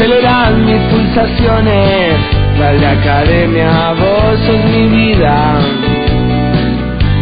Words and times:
aceleran 0.00 0.64
mis 0.64 0.80
pulsaciones. 0.90 2.14
Dale 2.58 2.86
academia, 2.86 3.92
vos 3.92 4.40
sos 4.46 4.64
mi 4.72 4.88
vida. 4.88 5.58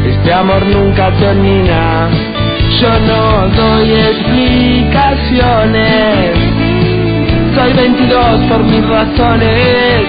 Este 0.06 0.32
amor 0.32 0.64
nunca 0.66 1.11
termina. 1.19 2.09
Yo 2.80 3.01
no 3.01 3.49
doy 3.49 3.93
explicaciones. 3.93 6.38
Soy 7.56 7.72
22 7.72 8.40
por 8.49 8.62
mis 8.62 8.88
razones. 8.88 10.06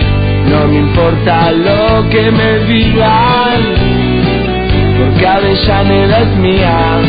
No 0.48 0.68
me 0.68 0.78
importa 0.78 1.50
lo 1.52 2.08
que 2.10 2.30
me 2.32 2.60
digan. 2.66 3.64
Porque 5.00 5.28
Avellaneda 5.28 6.20
es 6.20 6.36
mía. 6.38 7.00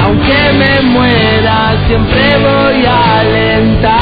Aunque 0.00 0.52
me 0.58 0.80
muera, 0.88 1.76
siempre 1.86 2.38
voy 2.38 2.86
a 2.86 3.20
alentar. 3.20 3.97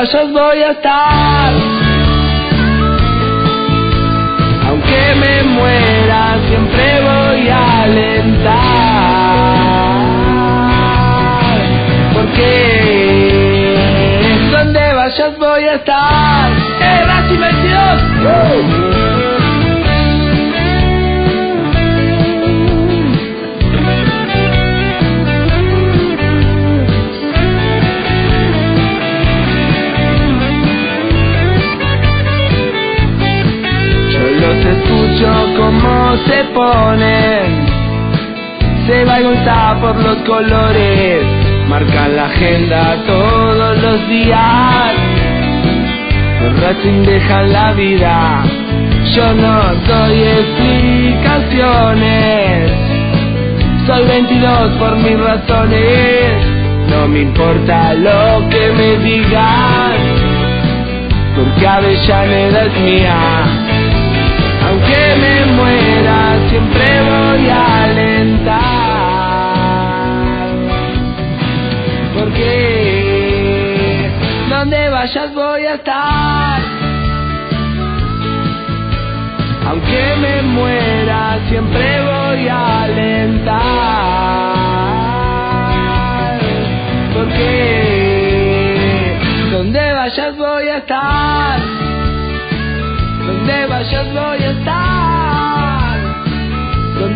Vayas 0.00 0.32
voy 0.32 0.62
a 0.62 0.70
estar. 0.70 1.52
Aunque 4.66 5.14
me 5.16 5.42
muera, 5.42 6.38
siempre 6.48 7.02
voy 7.02 7.48
a 7.50 7.82
alentar. 7.82 8.60
Porque 12.14 12.48
donde 14.50 14.94
vayas 14.94 15.36
voy 15.36 15.64
a 15.64 15.74
estar. 15.74 16.50
¡Eh, 16.80 17.02
Racing 17.06 17.40
22! 17.40 18.00
Yo 18.22 18.79
escucho 34.70 35.30
como 35.56 36.16
se 36.26 36.44
ponen. 36.54 37.66
Se 38.86 39.04
va 39.04 39.20
y 39.20 39.24
por 39.80 39.96
los 40.02 40.16
colores. 40.18 41.22
Marcan 41.68 42.16
la 42.16 42.24
agenda 42.26 42.96
todos 43.06 43.82
los 43.82 44.08
días. 44.08 44.94
Los 46.42 46.60
Racing 46.60 47.02
dejan 47.04 47.52
la 47.52 47.72
vida. 47.72 48.42
Yo 49.14 49.34
no 49.34 49.74
doy 49.86 50.22
explicaciones. 50.22 52.72
Soy 53.86 54.06
22 54.06 54.72
por 54.78 54.96
mis 54.96 55.20
razones. 55.20 56.32
No 56.88 57.06
me 57.06 57.20
importa 57.20 57.94
lo 57.94 58.48
que 58.48 58.72
me 58.72 58.96
digan. 59.04 59.92
Porque 61.36 61.66
Avellaneda 61.66 62.64
es 62.64 62.80
mía. 62.80 63.59
Aunque 65.10 65.26
me 65.26 65.44
muera, 65.56 66.38
siempre 66.48 66.86
voy 67.02 67.48
a 67.48 67.82
alentar. 67.82 68.60
Porque 72.14 72.52
donde 74.48 74.88
vayas 74.88 75.34
voy 75.34 75.66
a 75.66 75.74
estar. 75.74 76.60
Aunque 79.68 80.16
me 80.20 80.42
muera, 80.42 81.40
siempre 81.48 82.02
voy 82.02 82.46
a 82.48 82.82
alentar. 82.84 83.56
Porque 87.14 87.58
donde 89.50 89.92
vayas 89.92 90.36
voy 90.36 90.68
a 90.68 90.76
estar. 90.76 91.58
Donde 93.26 93.66
vayas 93.66 94.12
voy 94.12 94.44
a 94.44 94.50
estar. 94.50 94.89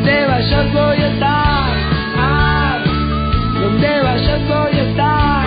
Donde 0.04 0.26
vayas 0.26 0.72
voy 0.74 0.96
estar. 0.98 1.76
Ah, 2.18 2.78
donde 3.54 4.02
vayas 4.02 4.46
voy 4.46 4.78
a 4.78 4.82
estar. 4.82 5.46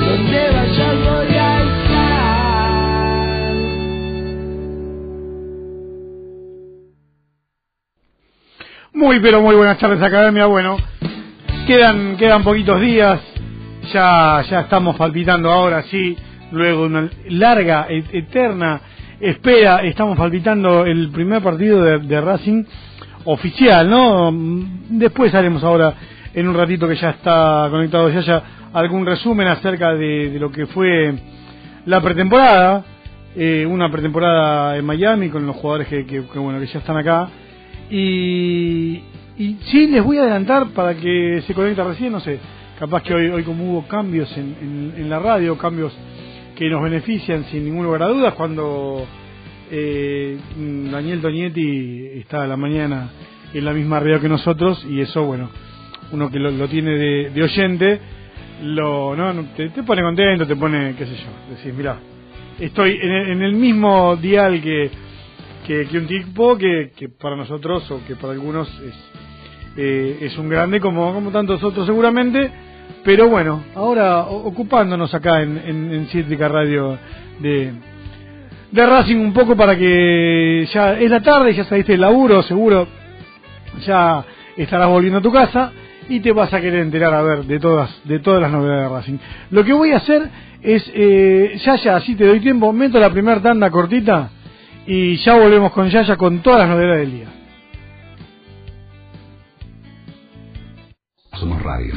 Donde 0.00 0.50
vayas 0.52 0.96
voy 1.04 1.36
a 1.36 1.62
estar. 1.64 2.70
Muy, 8.94 9.20
pero 9.20 9.42
muy 9.42 9.54
buenas 9.54 9.76
tardes, 9.76 10.02
Academia. 10.02 10.46
Bueno, 10.46 10.78
quedan, 11.66 12.16
quedan 12.16 12.42
poquitos 12.42 12.80
días. 12.80 13.20
Ya, 13.92 14.42
ya 14.48 14.60
estamos 14.60 14.96
palpitando 14.96 15.50
ahora, 15.52 15.82
sí. 15.82 16.16
Luego 16.52 16.84
una 16.84 17.10
larga, 17.28 17.88
eterna 17.90 18.80
espera, 19.22 19.82
estamos 19.84 20.16
palpitando 20.18 20.84
el 20.84 21.10
primer 21.10 21.42
partido 21.42 21.82
de, 21.82 21.98
de 22.00 22.20
Racing 22.20 22.64
oficial, 23.24 23.88
¿no? 23.88 24.32
Después 24.90 25.34
haremos 25.34 25.62
ahora, 25.62 25.94
en 26.34 26.48
un 26.48 26.54
ratito 26.54 26.88
que 26.88 26.96
ya 26.96 27.10
está 27.10 27.68
conectado 27.70 28.08
ya, 28.10 28.20
ya 28.20 28.42
algún 28.72 29.06
resumen 29.06 29.46
acerca 29.48 29.94
de, 29.94 30.30
de 30.30 30.38
lo 30.40 30.50
que 30.50 30.66
fue 30.66 31.14
la 31.86 32.00
pretemporada. 32.00 32.84
eh, 33.36 33.64
una 33.66 33.90
pretemporada 33.90 34.76
en 34.76 34.84
Miami 34.84 35.28
con 35.30 35.46
los 35.46 35.56
jugadores 35.56 35.88
que, 35.88 36.04
que- 36.04 36.22
que, 36.26 36.38
bueno 36.38 36.60
que 36.60 36.66
ya 36.66 36.80
están 36.80 36.98
acá 36.98 37.28
y, 37.90 39.02
y 39.38 39.56
sí, 39.70 39.86
les 39.86 40.02
voy 40.04 40.18
a 40.18 40.22
adelantar 40.22 40.66
para 40.74 40.94
que 40.94 41.42
se 41.46 41.54
conecte 41.54 41.82
recién, 41.82 42.12
no 42.12 42.20
sé, 42.20 42.38
capaz 42.78 43.02
que 43.02 43.14
hoy, 43.14 43.28
hoy 43.28 43.42
como 43.42 43.64
hubo 43.72 43.88
cambios 43.88 44.30
en- 44.36 44.94
en 44.98 45.08
la 45.08 45.18
radio, 45.18 45.56
cambios 45.56 45.92
que 46.56 46.68
nos 46.68 46.82
benefician 46.82 47.44
sin 47.46 47.64
ningún 47.64 47.84
lugar 47.84 48.04
a 48.04 48.08
dudas, 48.08 48.34
cuando 48.34 49.06
eh, 49.70 50.38
Daniel 50.90 51.20
Tonietti 51.20 52.06
está 52.20 52.44
a 52.44 52.46
la 52.46 52.56
mañana 52.56 53.10
en 53.52 53.64
la 53.64 53.72
misma 53.72 54.00
radio 54.00 54.20
que 54.20 54.28
nosotros 54.28 54.84
y 54.88 55.00
eso, 55.00 55.24
bueno, 55.24 55.50
uno 56.12 56.30
que 56.30 56.38
lo, 56.38 56.50
lo 56.50 56.68
tiene 56.68 56.90
de, 56.92 57.30
de 57.30 57.42
oyente, 57.42 58.00
lo, 58.62 59.16
no, 59.16 59.44
te, 59.56 59.70
te 59.70 59.82
pone 59.82 60.02
contento, 60.02 60.46
te 60.46 60.56
pone, 60.56 60.94
qué 60.96 61.06
sé 61.06 61.16
yo, 61.16 61.54
decís, 61.54 61.74
mira, 61.74 61.98
estoy 62.60 62.98
en 63.00 63.10
el, 63.10 63.30
en 63.30 63.42
el 63.42 63.54
mismo 63.54 64.16
dial 64.16 64.60
que 64.60 64.90
que, 65.66 65.86
que 65.86 65.98
un 65.98 66.06
tipo 66.06 66.56
que, 66.56 66.92
que 66.96 67.08
para 67.08 67.36
nosotros 67.36 67.88
o 67.90 68.04
que 68.06 68.16
para 68.16 68.32
algunos 68.32 68.68
es, 68.80 68.94
eh, 69.76 70.18
es 70.22 70.36
un 70.38 70.48
grande 70.48 70.80
como, 70.80 71.12
como 71.12 71.30
tantos 71.30 71.62
otros 71.62 71.86
seguramente, 71.86 72.50
pero 73.04 73.28
bueno, 73.28 73.62
ahora 73.74 74.20
ocupándonos 74.20 75.12
acá 75.14 75.42
en, 75.42 75.58
en, 75.58 75.92
en 75.92 76.06
Cítrica 76.06 76.48
Radio 76.48 76.98
de, 77.40 77.72
de 78.70 78.86
Racing 78.86 79.16
un 79.16 79.32
poco 79.32 79.56
para 79.56 79.76
que 79.76 80.68
ya 80.72 80.94
es 80.94 81.10
la 81.10 81.20
tarde, 81.20 81.54
ya 81.54 81.64
saliste 81.64 81.92
del 81.92 82.00
laburo, 82.00 82.42
seguro 82.42 82.86
ya 83.86 84.24
estarás 84.56 84.88
volviendo 84.88 85.18
a 85.18 85.22
tu 85.22 85.32
casa 85.32 85.72
y 86.08 86.20
te 86.20 86.32
vas 86.32 86.52
a 86.52 86.60
querer 86.60 86.80
enterar 86.80 87.14
a 87.14 87.22
ver 87.22 87.44
de 87.44 87.58
todas 87.58 87.90
de 88.04 88.18
todas 88.18 88.40
las 88.40 88.50
novedades 88.50 88.82
de 88.82 88.96
Racing. 88.96 89.18
Lo 89.50 89.64
que 89.64 89.72
voy 89.72 89.92
a 89.92 89.96
hacer 89.96 90.28
es, 90.62 90.84
eh, 90.94 91.58
ya 91.64 91.76
ya, 91.76 91.96
así 91.96 92.14
te 92.14 92.26
doy 92.26 92.40
tiempo, 92.40 92.72
meto 92.72 92.98
la 92.98 93.10
primera 93.10 93.40
tanda 93.40 93.70
cortita 93.70 94.30
y 94.86 95.16
ya 95.16 95.34
volvemos 95.34 95.72
con 95.72 95.88
Yaya 95.88 96.16
con 96.16 96.40
todas 96.40 96.60
las 96.60 96.68
novedades 96.68 97.00
del 97.00 97.10
día. 97.12 97.28
Somos 101.34 101.62
radio. 101.62 101.94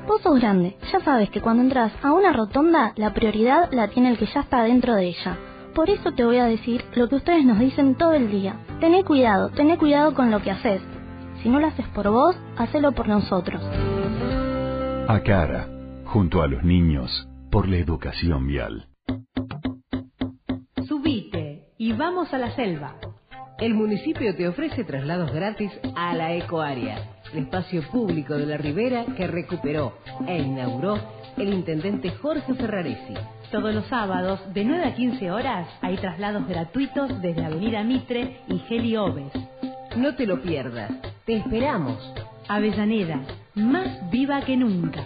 Vos 0.07 0.21
sos 0.21 0.39
grande, 0.39 0.75
ya 0.91 0.99
sabes 0.99 1.29
que 1.29 1.41
cuando 1.41 1.63
entras 1.63 1.93
a 2.03 2.11
una 2.11 2.33
rotonda, 2.33 2.93
la 2.97 3.13
prioridad 3.13 3.71
la 3.71 3.87
tiene 3.87 4.09
el 4.09 4.17
que 4.17 4.25
ya 4.25 4.41
está 4.41 4.63
dentro 4.63 4.95
de 4.95 5.05
ella. 5.05 5.37
Por 5.73 5.89
eso 5.89 6.11
te 6.11 6.25
voy 6.25 6.37
a 6.37 6.45
decir 6.45 6.83
lo 6.95 7.07
que 7.07 7.15
ustedes 7.15 7.45
nos 7.45 7.59
dicen 7.59 7.95
todo 7.95 8.13
el 8.13 8.29
día. 8.29 8.57
Tené 8.79 9.03
cuidado, 9.03 9.49
tené 9.49 9.77
cuidado 9.77 10.13
con 10.13 10.29
lo 10.29 10.41
que 10.41 10.51
haces. 10.51 10.81
Si 11.41 11.49
no 11.49 11.59
lo 11.59 11.67
haces 11.67 11.87
por 11.89 12.09
vos, 12.09 12.35
hacelo 12.57 12.91
por 12.91 13.07
nosotros. 13.07 13.61
ACARA, 15.07 15.67
junto 16.05 16.41
a 16.41 16.47
los 16.47 16.63
niños, 16.63 17.27
por 17.51 17.67
la 17.67 17.75
educación 17.75 18.47
vial. 18.47 18.87
Subite 20.87 21.73
y 21.77 21.91
vamos 21.91 22.33
a 22.33 22.37
la 22.37 22.55
selva. 22.55 22.95
El 23.59 23.73
municipio 23.73 24.33
te 24.33 24.47
ofrece 24.47 24.85
traslados 24.85 25.33
gratis 25.33 25.71
a 25.97 26.13
la 26.13 26.33
Ecoárea, 26.33 27.17
el 27.33 27.39
espacio 27.39 27.81
público 27.91 28.35
de 28.35 28.45
la 28.45 28.55
Ribera 28.55 29.05
que 29.17 29.27
recuperó 29.27 29.97
e 30.25 30.39
inauguró 30.39 30.97
el 31.35 31.53
intendente 31.53 32.11
Jorge 32.11 32.53
Ferraresi. 32.53 33.13
Todos 33.51 33.75
los 33.75 33.85
sábados, 33.87 34.39
de 34.53 34.63
9 34.63 34.85
a 34.85 34.95
15 34.95 35.31
horas, 35.31 35.67
hay 35.81 35.97
traslados 35.97 36.47
gratuitos 36.47 37.21
desde 37.21 37.43
Avenida 37.43 37.83
Mitre 37.83 38.39
y 38.47 38.57
Geli 38.59 38.95
Oves. 38.95 39.33
No 39.97 40.15
te 40.15 40.25
lo 40.25 40.41
pierdas. 40.41 40.91
Te 41.25 41.35
esperamos. 41.35 41.99
Avellaneda, 42.47 43.21
más 43.55 44.09
viva 44.11 44.41
que 44.41 44.57
nunca. 44.57 45.05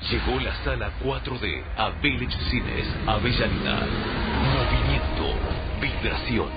Llegó 0.00 0.38
la 0.40 0.54
sala 0.64 0.90
4D 1.02 1.62
a 1.76 1.90
Village 2.00 2.38
Cines 2.50 2.86
Avellaneda. 3.06 3.80
Movimiento, 4.54 5.34
vibración, 5.80 6.48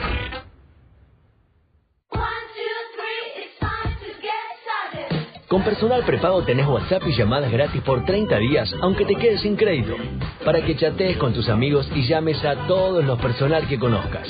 Con 5.47 5.63
personal 5.63 6.03
prepago 6.03 6.43
tenés 6.43 6.67
WhatsApp 6.67 7.03
y 7.07 7.15
llamadas 7.15 7.49
gratis 7.49 7.81
por 7.83 8.03
30 8.03 8.37
días, 8.39 8.75
aunque 8.81 9.05
te 9.05 9.15
quedes 9.15 9.39
sin 9.39 9.55
crédito. 9.55 9.95
Para 10.43 10.59
que 10.59 10.75
chatees 10.75 11.15
con 11.15 11.31
tus 11.33 11.47
amigos 11.47 11.89
y 11.95 12.05
llames 12.05 12.43
a 12.43 12.67
todos 12.67 13.05
los 13.05 13.17
personal 13.21 13.65
que 13.69 13.79
conozcas. 13.79 14.27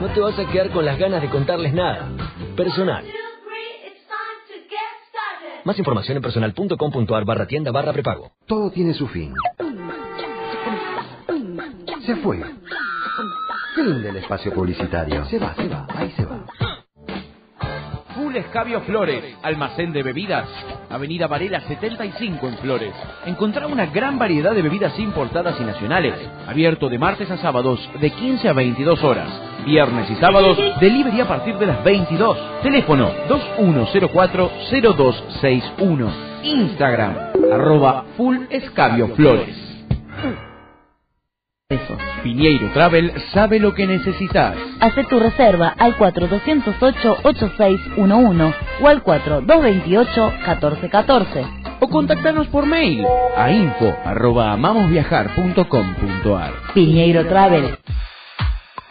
No 0.00 0.06
te 0.08 0.20
vas 0.20 0.38
a 0.38 0.46
quedar 0.46 0.70
con 0.70 0.86
las 0.86 0.98
ganas 0.98 1.20
de 1.20 1.28
contarles 1.28 1.74
nada. 1.74 2.08
Personal. 2.56 3.04
Más 5.64 5.78
información 5.78 6.18
en 6.18 6.22
personal.com.ar 6.22 7.24
barra 7.24 7.46
tienda 7.46 7.70
barra 7.70 7.92
prepago. 7.92 8.30
Todo 8.46 8.70
tiene 8.70 8.92
su 8.92 9.08
fin. 9.08 9.32
Se 12.04 12.16
fue. 12.16 12.38
Fin 13.74 14.02
del 14.02 14.16
espacio 14.16 14.52
publicitario. 14.52 15.24
Se 15.24 15.38
va, 15.38 15.54
se 15.54 15.68
va, 15.68 15.86
ahí 15.94 16.12
se 16.16 16.24
va. 16.24 16.63
Full 18.34 18.40
Escabio 18.40 18.80
Flores, 18.80 19.36
almacén 19.42 19.92
de 19.92 20.02
bebidas, 20.02 20.48
Avenida 20.90 21.28
Varela 21.28 21.60
75 21.60 22.48
en 22.48 22.58
Flores. 22.58 22.92
Encontrá 23.26 23.68
una 23.68 23.86
gran 23.86 24.18
variedad 24.18 24.52
de 24.52 24.62
bebidas 24.62 24.98
importadas 24.98 25.54
y 25.60 25.64
nacionales, 25.64 26.14
abierto 26.48 26.88
de 26.88 26.98
martes 26.98 27.30
a 27.30 27.36
sábados 27.36 27.78
de 28.00 28.10
15 28.10 28.48
a 28.48 28.52
22 28.52 29.04
horas. 29.04 29.28
Viernes 29.64 30.10
y 30.10 30.16
sábados, 30.16 30.58
delivery 30.80 31.20
a 31.20 31.28
partir 31.28 31.54
de 31.58 31.66
las 31.66 31.84
22. 31.84 32.36
Teléfono 32.62 33.12
2104-0261. 33.28 36.10
Instagram, 36.42 37.14
arroba 37.52 38.04
Full 38.16 38.46
Escabio 38.50 39.14
Flores. 39.14 39.73
Piñeiro 42.22 42.68
Travel 42.74 43.10
sabe 43.32 43.58
lo 43.58 43.72
que 43.72 43.86
necesitas. 43.86 44.54
Haz 44.80 44.92
tu 45.08 45.18
reserva 45.18 45.74
al 45.78 45.96
4208-8611 45.96 48.54
o 48.82 48.88
al 48.88 49.02
4228-1414. 49.02 51.78
O 51.80 51.88
contactanos 51.88 52.48
por 52.48 52.66
mail 52.66 53.06
a 53.34 53.50
info 53.50 53.96
arroba 54.04 54.52
amamosviajar.com.ar. 54.52 56.52
Piñeiro 56.74 57.26
Travel. 57.28 57.78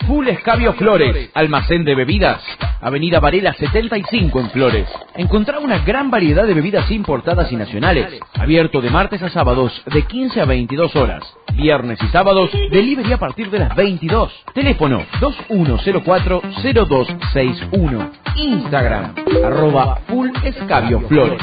Full 0.08 0.28
Escabio 0.28 0.74
Flores, 0.74 1.30
almacén 1.34 1.86
de 1.86 1.96
bebidas, 1.96 2.44
Avenida 2.82 3.22
Varela 3.22 3.54
75 3.54 4.40
en 4.40 4.50
Flores. 4.50 4.90
Encontrá 5.16 5.60
una 5.60 5.78
gran 5.80 6.12
variedad 6.12 6.46
de 6.46 6.54
bebidas 6.54 6.92
importadas 6.92 7.52
y 7.52 7.56
nacionales, 7.56 8.20
abierto 8.34 8.82
de 8.82 8.90
martes 8.90 9.22
a 9.22 9.30
sábados 9.30 9.72
de 9.86 10.02
15 10.04 10.42
a 10.42 10.46
22 10.46 10.94
horas. 10.96 11.24
Viernes 11.54 12.00
y 12.02 12.08
sábados, 12.08 12.50
delivery 12.72 13.14
a 13.14 13.18
partir 13.18 13.50
de 13.50 13.60
las 13.60 13.76
22. 13.76 14.32
Teléfono 14.54 15.06
2104-0261. 15.22 18.12
Instagram, 18.36 19.16
arroba 19.46 20.00
Full 20.08 20.30
Escabio 20.44 21.00
Flores. 21.08 21.42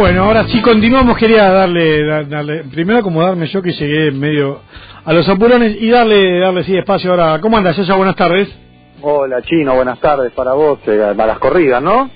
Bueno, 0.00 0.24
ahora 0.24 0.48
sí 0.48 0.62
continuamos. 0.62 1.18
Quería 1.18 1.50
darle, 1.50 2.02
da- 2.06 2.22
darle, 2.24 2.64
primero 2.64 3.00
acomodarme 3.00 3.46
yo 3.48 3.60
que 3.60 3.72
llegué 3.72 4.10
medio 4.12 4.62
a 5.04 5.12
los 5.12 5.28
apurones 5.28 5.76
y 5.78 5.90
darle, 5.90 6.38
darle 6.38 6.64
sí 6.64 6.74
espacio 6.74 7.10
ahora. 7.10 7.38
¿Cómo 7.38 7.58
andas, 7.58 7.76
Yaya? 7.76 7.94
Buenas 7.96 8.16
tardes. 8.16 8.48
Hola 9.02 9.42
Chino, 9.42 9.74
buenas 9.74 10.00
tardes 10.00 10.32
para 10.32 10.54
vos, 10.54 10.78
eh, 10.86 11.02
a 11.02 11.12
las 11.12 11.38
corridas, 11.38 11.82
¿no? 11.82 12.10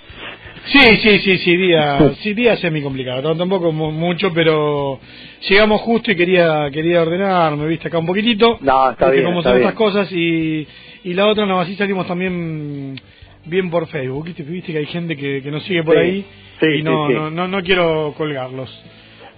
Sí, 0.66 0.78
sí, 1.02 1.18
sí, 1.18 1.36
sí, 1.36 1.56
día, 1.58 2.14
sí, 2.22 2.32
día 2.32 2.56
semi 2.56 2.80
complicado, 2.80 3.36
tampoco 3.36 3.70
mu- 3.70 3.90
mucho, 3.92 4.32
pero 4.32 4.98
llegamos 5.46 5.82
justo 5.82 6.10
y 6.10 6.16
quería, 6.16 6.70
quería 6.72 7.02
ordenarme, 7.02 7.66
viste, 7.66 7.88
acá 7.88 7.98
un 7.98 8.06
poquitito. 8.06 8.56
No, 8.62 8.90
está 8.92 9.10
bien, 9.10 9.26
está 9.28 9.42
son 9.42 9.52
bien. 9.58 9.68
estas 9.68 9.74
cosas 9.74 10.10
y, 10.10 10.66
y 11.04 11.12
la 11.12 11.26
otra, 11.26 11.44
no, 11.44 11.60
así 11.60 11.74
salimos 11.76 12.06
también 12.06 12.98
bien 13.44 13.70
por 13.70 13.86
Facebook, 13.88 14.24
viste, 14.24 14.42
viste 14.42 14.72
que 14.72 14.78
hay 14.78 14.86
gente 14.86 15.16
que, 15.18 15.42
que 15.42 15.50
nos 15.50 15.62
sigue 15.64 15.82
por 15.82 15.96
Sí, 15.96 16.00
ahí 16.00 16.26
sí, 16.72 16.78
y 16.80 16.82
no, 16.82 17.06
sí, 17.06 17.12
sí. 17.12 17.18
no, 17.18 17.30
no, 17.30 17.48
no 17.48 17.62
quiero 17.62 18.14
colgarlos. 18.16 18.70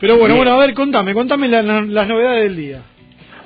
Pero 0.01 0.15
bueno, 0.19 0.35
Bien. 0.35 0.45
bueno, 0.47 0.53
a 0.61 0.67
ver, 0.67 0.75
contame, 0.75 1.15
contame 1.15 1.49
la- 1.49 1.63
la- 1.63 1.81
las 1.83 2.07
novedades 2.09 2.43
del 2.45 2.57
día. 2.57 2.83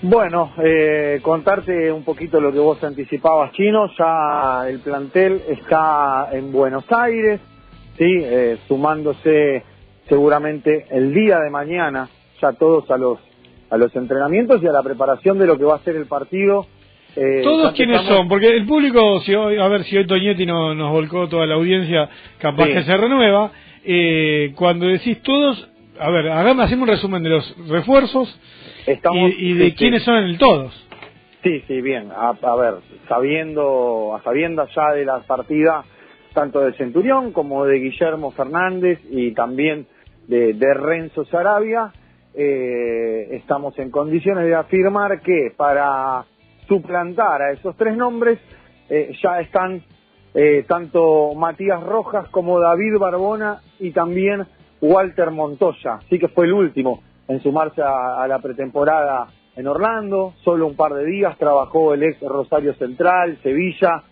Bueno, 0.02 0.52
eh, 0.64 1.20
contarte 1.22 1.92
un 1.92 2.04
poquito 2.04 2.40
lo 2.40 2.52
que 2.52 2.58
vos 2.58 2.82
anticipabas, 2.82 3.52
Chino, 3.52 3.90
ya 3.98 4.66
el 4.68 4.80
plantel 4.80 5.42
está 5.48 6.28
en 6.32 6.50
Buenos 6.52 6.84
Aires, 6.90 7.38
sí, 7.98 8.04
eh, 8.06 8.56
sumándose 8.66 9.62
seguramente 10.08 10.86
el 10.90 11.12
día 11.12 11.38
de 11.38 11.50
mañana, 11.50 12.08
ya 12.40 12.52
todos 12.52 12.90
a 12.90 12.96
los 12.96 13.18
a 13.72 13.76
los 13.76 13.94
entrenamientos 13.94 14.60
y 14.64 14.66
a 14.66 14.72
la 14.72 14.82
preparación 14.82 15.38
de 15.38 15.46
lo 15.46 15.56
que 15.56 15.62
va 15.64 15.76
a 15.76 15.78
ser 15.84 15.94
el 15.94 16.06
partido. 16.06 16.66
Eh, 17.14 17.42
¿Todos 17.44 17.72
quiénes 17.74 18.02
son? 18.02 18.26
Porque 18.26 18.48
el 18.48 18.66
público, 18.66 19.20
si 19.20 19.32
hoy, 19.32 19.58
a 19.58 19.68
ver 19.68 19.84
si 19.84 19.96
hoy 19.96 20.08
Toñetti 20.08 20.44
no- 20.44 20.74
nos 20.74 20.90
volcó 20.90 21.28
toda 21.28 21.46
la 21.46 21.54
audiencia, 21.54 22.08
capaz 22.40 22.66
Sí. 22.66 22.72
que 22.72 22.82
se 22.82 22.96
renueva. 22.96 23.52
Eh, 23.84 24.52
cuando 24.56 24.86
decís 24.86 25.22
todos, 25.22 25.68
a 25.98 26.10
ver, 26.10 26.28
hagamos, 26.28 26.66
hacemos 26.66 26.88
un 26.88 26.94
resumen 26.94 27.22
de 27.22 27.30
los 27.30 27.68
refuerzos 27.68 28.38
Estamos, 28.86 29.30
y, 29.38 29.50
y 29.50 29.52
de 29.54 29.64
sí, 29.66 29.70
sí. 29.70 29.76
quiénes 29.76 30.02
son 30.02 30.16
el 30.16 30.38
todos. 30.38 30.88
Sí, 31.42 31.62
sí, 31.66 31.80
bien. 31.80 32.10
A, 32.10 32.30
a 32.30 32.56
ver, 32.56 32.74
sabiendo, 33.08 34.14
a 34.14 34.22
sabiendas 34.22 34.68
ya 34.74 34.92
de 34.92 35.04
la 35.04 35.20
partida 35.20 35.84
tanto 36.34 36.60
de 36.60 36.72
Centurión 36.74 37.32
como 37.32 37.64
de 37.64 37.78
Guillermo 37.78 38.30
Fernández 38.32 39.00
y 39.10 39.32
también 39.32 39.86
de, 40.28 40.52
de 40.54 40.74
Renzo 40.74 41.24
Sarabia, 41.24 41.92
eh, 42.34 43.28
estamos 43.32 43.76
en 43.78 43.90
condiciones 43.90 44.44
de 44.44 44.54
afirmar 44.54 45.20
que 45.22 45.52
para 45.56 46.24
suplantar 46.68 47.42
a 47.42 47.52
esos 47.52 47.76
tres 47.76 47.96
nombres 47.96 48.38
eh, 48.88 49.12
ya 49.22 49.40
están 49.40 49.82
eh, 50.34 50.64
tanto 50.68 51.34
Matías 51.34 51.82
Rojas 51.82 52.28
como 52.30 52.60
David 52.60 52.98
Barbona 52.98 53.60
y 53.78 53.90
también 53.90 54.46
Walter 54.80 55.30
Montoya. 55.30 56.00
Sí 56.08 56.18
que 56.18 56.28
fue 56.28 56.46
el 56.46 56.52
último 56.52 57.02
en 57.28 57.42
sumarse 57.42 57.82
a, 57.82 58.22
a 58.22 58.28
la 58.28 58.40
pretemporada 58.40 59.28
en 59.56 59.66
Orlando, 59.66 60.34
solo 60.44 60.66
un 60.66 60.76
par 60.76 60.94
de 60.94 61.04
días 61.04 61.36
trabajó 61.38 61.94
el 61.94 62.02
ex 62.02 62.20
Rosario 62.20 62.74
Central, 62.74 63.38
Sevilla, 63.42 64.02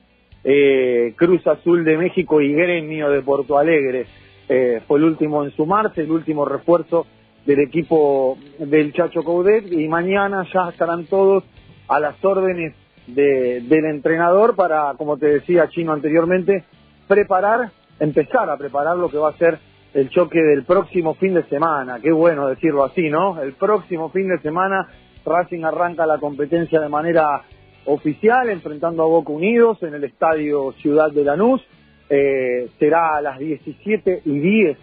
eh, 0.44 1.14
Cruz 1.16 1.46
Azul 1.46 1.84
de 1.84 1.96
México 1.96 2.40
y 2.40 2.52
Gremio 2.52 3.10
de 3.10 3.22
Porto 3.22 3.58
Alegre. 3.58 4.06
Eh, 4.48 4.82
fue 4.86 4.98
el 4.98 5.04
último 5.04 5.44
en 5.44 5.50
sumarse, 5.52 6.02
el 6.02 6.10
último 6.10 6.44
refuerzo 6.44 7.06
del 7.44 7.60
equipo 7.60 8.36
del 8.58 8.92
Chacho 8.92 9.22
Coudet 9.22 9.70
y 9.70 9.88
mañana 9.88 10.46
ya 10.52 10.68
estarán 10.70 11.06
todos 11.06 11.44
a 11.88 12.00
las 12.00 12.22
órdenes 12.24 12.74
de- 13.08 13.60
del 13.62 13.84
entrenador 13.86 14.54
para, 14.54 14.94
como 14.96 15.16
te 15.16 15.26
decía 15.26 15.68
Chino 15.68 15.92
anteriormente, 15.92 16.64
preparar, 17.06 17.70
empezar 18.00 18.48
a 18.50 18.56
preparar 18.56 18.96
lo 18.96 19.08
que 19.08 19.18
va 19.18 19.30
a 19.30 19.36
ser 19.36 19.58
el 19.94 20.10
choque 20.10 20.38
del 20.40 20.64
próximo 20.64 21.14
fin 21.14 21.34
de 21.34 21.42
semana. 21.44 21.98
Qué 22.00 22.12
bueno 22.12 22.48
decirlo 22.48 22.84
así, 22.84 23.08
¿no? 23.08 23.40
El 23.40 23.54
próximo 23.54 24.10
fin 24.10 24.28
de 24.28 24.38
semana 24.40 24.88
Racing 25.24 25.64
arranca 25.64 26.06
la 26.06 26.18
competencia 26.18 26.80
de 26.80 26.88
manera 26.88 27.42
oficial, 27.86 28.50
enfrentando 28.50 29.02
a 29.02 29.06
Boca 29.06 29.32
Unidos 29.32 29.82
en 29.82 29.94
el 29.94 30.04
estadio 30.04 30.72
Ciudad 30.80 31.10
de 31.10 31.24
Lanús. 31.24 31.62
Eh, 32.10 32.68
será 32.78 33.16
a 33.16 33.22
las 33.22 33.38
17 33.38 34.22
y 34.24 34.38
10, 34.38 34.78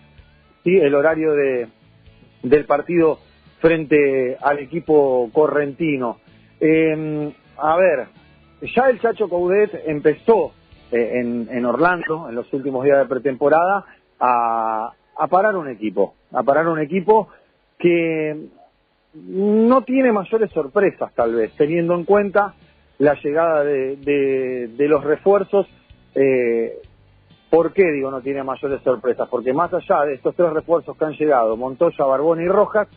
¿sí? 0.64 0.78
el 0.78 0.94
horario 0.94 1.34
de, 1.34 1.68
del 2.44 2.66
partido 2.66 3.20
frente 3.60 4.38
al 4.42 4.60
equipo 4.60 5.30
correntino. 5.34 6.18
Eh, 6.60 7.32
a 7.58 7.76
ver, 7.78 8.08
ya 8.62 8.90
el 8.90 9.00
Chacho 9.00 9.28
Coudet 9.30 9.84
empezó 9.86 10.52
eh, 10.92 11.20
en, 11.20 11.48
en 11.52 11.66
Orlando, 11.66 12.28
en 12.30 12.36
los 12.36 12.52
últimos 12.54 12.84
días 12.84 13.00
de 13.00 13.06
pretemporada, 13.06 13.86
a, 14.20 14.92
parar 15.30 15.56
un 15.56 15.70
equipo, 15.70 16.16
a 16.32 16.44
parar 16.44 16.68
un 16.68 16.80
equipo 16.80 17.30
que 17.78 18.48
no 19.14 19.82
tiene 19.84 20.12
mayores 20.12 20.52
sorpresas 20.52 21.14
tal 21.14 21.36
vez, 21.36 21.52
teniendo 21.58 21.94
en 21.96 22.04
cuenta 22.06 22.54
la 22.98 23.14
llegada 23.22 23.64
de, 23.64 23.96
de- 23.98 24.68
de 24.70 24.88
los 24.88 25.04
refuerzos. 25.04 25.68
Eh, 26.14 26.80
¿Por 27.50 27.72
qué 27.74 27.84
digo 27.92 28.12
no 28.12 28.22
tiene 28.22 28.44
mayores 28.44 28.82
sorpresas? 28.82 29.30
Porque 29.30 29.54
más 29.54 29.74
allá 29.74 30.02
de 30.06 30.16
estos 30.16 30.36
tres 30.36 30.52
refuerzos 30.52 30.98
que 30.98 31.06
han 31.06 31.14
llegado, 31.14 31.56
Montoya, 31.56 32.04
Barbón 32.06 32.42
y 32.42 32.48
Rojas, 32.48 32.88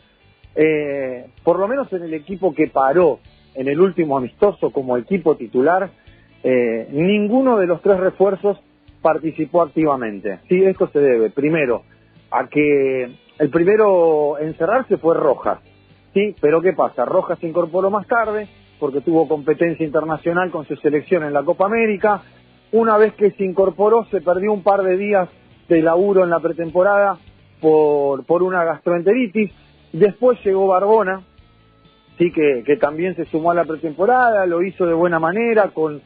eh, 0.55 1.27
por 1.43 1.59
lo 1.59 1.67
menos 1.67 1.91
en 1.93 2.03
el 2.03 2.13
equipo 2.13 2.53
que 2.53 2.67
paró 2.67 3.19
en 3.59 3.67
el 3.67 3.81
último 3.81 4.17
amistoso 4.17 4.71
como 4.71 4.95
equipo 4.95 5.35
titular, 5.35 5.89
eh, 6.43 6.87
ninguno 6.91 7.57
de 7.57 7.67
los 7.67 7.81
tres 7.81 7.99
refuerzos 7.99 8.57
participó 9.01 9.63
activamente. 9.63 10.39
Sí, 10.47 10.63
esto 10.63 10.87
se 10.87 10.99
debe, 10.99 11.29
primero, 11.29 11.83
a 12.31 12.47
que 12.47 13.11
el 13.37 13.49
primero 13.49 14.39
en 14.39 14.53
cerrarse 14.55 14.95
fue 14.95 15.13
Rojas. 15.13 15.59
Sí, 16.13 16.37
pero 16.39 16.61
¿qué 16.61 16.71
pasa? 16.71 17.03
Rojas 17.03 17.37
se 17.39 17.47
incorporó 17.49 17.91
más 17.91 18.07
tarde 18.07 18.47
porque 18.79 19.01
tuvo 19.01 19.27
competencia 19.27 19.85
internacional 19.85 20.51
con 20.51 20.65
su 20.65 20.77
selección 20.77 21.25
en 21.25 21.33
la 21.33 21.43
Copa 21.43 21.65
América. 21.65 22.21
Una 22.71 22.97
vez 22.97 23.13
que 23.15 23.31
se 23.31 23.43
incorporó, 23.43 24.05
se 24.05 24.21
perdió 24.21 24.53
un 24.53 24.63
par 24.63 24.83
de 24.83 24.95
días 24.95 25.27
de 25.67 25.81
laburo 25.81 26.23
en 26.23 26.29
la 26.29 26.39
pretemporada 26.39 27.17
por, 27.59 28.25
por 28.25 28.41
una 28.41 28.63
gastroenteritis. 28.63 29.51
Después 29.91 30.39
llegó 30.45 30.67
Barbona, 30.67 31.23
sí 32.19 32.31
que, 32.31 32.63
que 32.65 32.75
también 32.75 33.15
se 33.15 33.25
sumó 33.25 33.51
a 33.51 33.55
la 33.55 33.63
pretemporada, 33.63 34.45
lo 34.45 34.61
hizo 34.61 34.85
de 34.85 34.93
buena 34.93 35.19
manera, 35.19 35.69
con, 35.69 36.01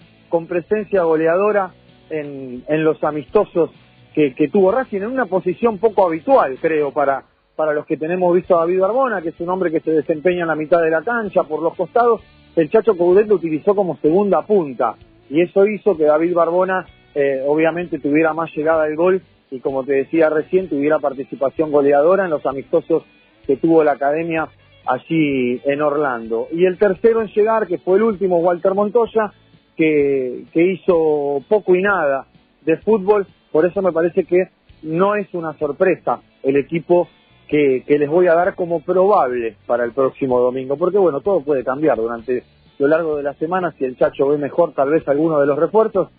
presencia 0.48 1.04
goleadora 1.04 1.74
en, 2.10 2.64
los 2.84 3.04
amistosos 3.04 3.70
que, 4.16 4.34
que 4.34 4.48
tuvo 4.48 4.72
Racing, 4.72 5.02
en 5.02 5.08
una 5.08 5.26
posición 5.26 5.78
poco 5.80 6.06
habitual, 6.06 6.58
creo, 6.62 6.92
para, 6.92 7.24
para 7.56 7.74
los 7.74 7.86
que 7.86 7.98
tenemos 7.98 8.34
visto 8.34 8.56
a 8.56 8.62
David 8.62 8.80
Barbona, 8.80 9.22
que 9.22 9.30
es 9.30 9.40
un 9.40 9.50
hombre 9.50 9.72
que 9.72 9.80
se 9.82 9.92
desempeña 9.92 10.42
en 10.42 10.48
la 10.48 10.56
mitad 10.56 10.82
de 10.82 10.90
la 10.90 11.02
cancha, 11.02 11.44
por 11.44 11.62
los 11.62 11.76
costados, 11.76 12.22
el 12.56 12.70
Chacho 12.70 12.96
Coudet 12.96 13.28
lo 13.28 13.36
utilizó 13.36 13.76
como 13.76 13.98
segunda 13.98 14.42
punta, 14.44 14.96
y 15.30 15.42
eso 15.42 15.68
hizo 15.68 15.98
que 15.98 16.06
David 16.06 16.34
Barbona 16.34 16.86
eh, 17.14 17.44
obviamente 17.46 18.00
tuviera 18.00 18.34
más 18.34 18.52
llegada 18.56 18.84
al 18.84 18.96
gol, 18.96 19.22
y 19.52 19.60
como 19.60 19.84
te 19.84 19.94
decía 19.94 20.30
recién, 20.30 20.68
tuviera 20.68 20.98
participación 20.98 21.72
goleadora 21.72 22.26
en 22.26 22.32
los 22.32 22.46
amistosos 22.46 23.04
que 23.46 23.58
tuvo 23.58 23.84
la 23.84 23.94
academia 23.94 24.48
allí 24.86 25.62
en 25.66 25.82
Orlando. 25.82 26.48
Y 26.52 26.66
el 26.66 26.78
tercero 26.78 27.22
en 27.22 27.28
llegar, 27.28 27.68
que 27.68 27.78
fue 27.78 27.98
el 27.98 28.04
último, 28.04 28.38
Walter 28.38 28.74
Montoya, 28.74 29.32
que, 29.76 30.46
que 30.52 30.74
hizo 30.74 31.44
poco 31.48 31.76
y 31.76 31.82
nada 31.82 32.28
de 32.62 32.78
fútbol, 32.78 33.28
por 33.52 33.66
eso 33.66 33.82
me 33.82 33.92
parece 33.92 34.24
que 34.26 34.50
no 34.84 35.16
es 35.16 35.34
una 35.34 35.58
sorpresa 35.58 36.22
el 36.44 36.58
equipo 36.58 37.08
que, 37.48 37.84
que 37.86 37.98
les 37.98 38.10
voy 38.10 38.28
a 38.28 38.36
dar 38.36 38.56
como 38.56 38.82
probable 38.82 39.58
para 39.66 39.84
el 39.84 39.92
próximo 39.92 40.40
domingo, 40.40 40.78
porque 40.78 40.98
bueno, 40.98 41.22
todo 41.22 41.42
puede 41.42 41.64
cambiar 41.64 41.98
durante 41.98 42.44
lo 42.80 42.88
largo 42.88 43.18
de 43.18 43.24
la 43.24 43.34
semana, 43.36 43.74
si 43.78 43.86
el 43.86 43.98
Chacho 43.98 44.28
ve 44.28 44.38
mejor 44.38 44.74
tal 44.74 44.90
vez 44.90 45.08
alguno 45.08 45.40
de 45.40 45.46
los 45.46 45.58
refuerzos, 45.58 46.10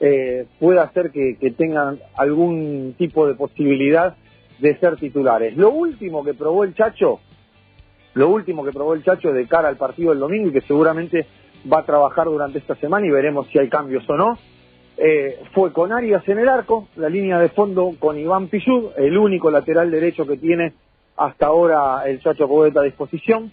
eh, 0.00 0.46
puede 0.58 0.80
hacer 0.80 1.10
que, 1.10 1.36
que 1.40 1.50
tengan 1.52 1.98
algún 2.16 2.94
tipo 2.96 3.26
de 3.26 3.34
posibilidad 3.34 4.16
de 4.58 4.78
ser 4.78 4.96
titulares. 4.96 5.56
Lo 5.56 5.70
último 5.70 6.24
que 6.24 6.34
probó 6.34 6.64
el 6.64 6.74
Chacho, 6.74 7.20
lo 8.14 8.28
último 8.28 8.64
que 8.64 8.72
probó 8.72 8.94
el 8.94 9.04
Chacho 9.04 9.32
de 9.32 9.46
cara 9.46 9.68
al 9.68 9.76
partido 9.76 10.10
del 10.10 10.20
domingo 10.20 10.48
y 10.48 10.52
que 10.52 10.60
seguramente 10.62 11.26
va 11.72 11.80
a 11.80 11.84
trabajar 11.84 12.26
durante 12.26 12.58
esta 12.58 12.74
semana 12.76 13.06
y 13.06 13.10
veremos 13.10 13.46
si 13.48 13.58
hay 13.58 13.68
cambios 13.68 14.08
o 14.08 14.16
no, 14.16 14.38
eh, 14.96 15.40
fue 15.52 15.72
con 15.72 15.92
Arias 15.92 16.22
en 16.28 16.38
el 16.38 16.48
arco, 16.48 16.88
la 16.96 17.08
línea 17.08 17.38
de 17.40 17.48
fondo 17.48 17.92
con 17.98 18.18
Iván 18.18 18.48
Pillud, 18.48 18.90
el 18.96 19.18
único 19.18 19.50
lateral 19.50 19.90
derecho 19.90 20.26
que 20.26 20.36
tiene 20.36 20.72
hasta 21.16 21.46
ahora 21.46 22.02
el 22.06 22.20
Chacho 22.20 22.46
Coudet 22.48 22.76
a 22.76 22.82
disposición. 22.82 23.50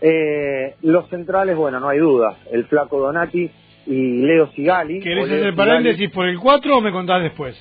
Eh, 0.00 0.76
los 0.82 1.08
centrales, 1.08 1.56
bueno, 1.56 1.80
no 1.80 1.88
hay 1.88 1.98
duda, 1.98 2.38
el 2.52 2.64
flaco 2.66 3.00
Donati 3.00 3.50
y 3.86 4.22
Leo 4.22 4.46
Sigali. 4.52 5.00
¿Querés 5.00 5.26
Leo 5.28 5.36
hacer 5.38 5.50
Sigali. 5.52 5.56
paréntesis 5.56 6.10
por 6.10 6.26
el 6.26 6.38
4 6.38 6.76
o 6.76 6.80
me 6.80 6.92
contás 6.92 7.22
después? 7.22 7.56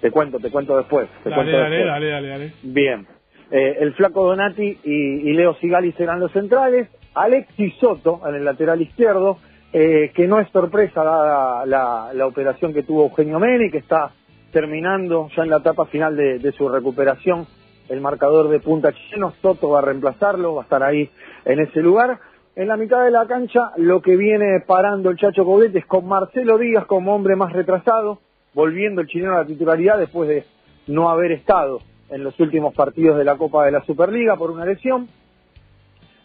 Te 0.00 0.10
cuento, 0.10 0.38
te 0.38 0.50
cuento 0.50 0.76
después. 0.78 1.08
Te 1.24 1.30
Dale, 1.30 1.42
cuento 1.42 1.58
dale, 1.58 1.76
después. 1.76 1.92
dale, 1.92 2.08
dale, 2.08 2.28
dale. 2.28 2.52
Bien. 2.62 3.06
Eh, 3.50 3.78
el 3.80 3.94
flaco 3.94 4.24
Donati 4.24 4.78
y, 4.84 5.32
Leo 5.32 5.54
Sigali 5.54 5.92
serán 5.92 6.20
los 6.20 6.32
centrales. 6.32 6.88
Alexis 7.14 7.74
Soto 7.80 8.20
en 8.26 8.36
el 8.36 8.44
lateral 8.44 8.80
izquierdo, 8.80 9.38
eh, 9.72 10.12
que 10.14 10.28
no 10.28 10.38
es 10.38 10.48
sorpresa 10.50 11.02
dada 11.02 11.66
la, 11.66 12.10
la 12.14 12.26
operación 12.26 12.72
que 12.72 12.84
tuvo 12.84 13.04
Eugenio 13.04 13.40
Meni, 13.40 13.70
que 13.70 13.78
está 13.78 14.12
terminando 14.52 15.28
ya 15.36 15.42
en 15.42 15.50
la 15.50 15.58
etapa 15.58 15.86
final 15.86 16.16
de, 16.16 16.52
su 16.52 16.68
recuperación. 16.68 17.46
El 17.88 18.00
marcador 18.00 18.48
de 18.48 18.60
punta 18.60 18.92
chileno, 18.92 19.32
Soto 19.42 19.70
va 19.70 19.80
a 19.80 19.82
reemplazarlo, 19.82 20.54
va 20.54 20.62
a 20.62 20.64
estar 20.64 20.82
ahí 20.84 21.10
en 21.44 21.58
ese 21.58 21.80
lugar. 21.80 22.20
En 22.54 22.68
la 22.68 22.76
mitad 22.76 23.04
de 23.04 23.10
la 23.10 23.26
cancha, 23.26 23.72
lo 23.76 24.00
que 24.00 24.16
viene 24.16 24.60
parando 24.64 25.10
el 25.10 25.16
Chacho 25.16 25.44
Coudet 25.44 25.74
es 25.74 25.86
con 25.86 26.06
Marcelo 26.06 26.58
Díaz 26.58 26.86
como 26.86 27.14
hombre 27.14 27.34
más 27.34 27.52
retrasado, 27.52 28.20
volviendo 28.54 29.00
el 29.00 29.08
chileno 29.08 29.34
a 29.34 29.38
la 29.40 29.46
titularidad 29.46 29.98
después 29.98 30.28
de 30.28 30.44
no 30.86 31.10
haber 31.10 31.32
estado 31.32 31.80
en 32.10 32.24
los 32.24 32.38
últimos 32.40 32.74
partidos 32.74 33.18
de 33.18 33.24
la 33.24 33.36
Copa 33.36 33.64
de 33.64 33.72
la 33.72 33.84
Superliga 33.84 34.36
por 34.36 34.50
una 34.50 34.64
lesión. 34.64 35.08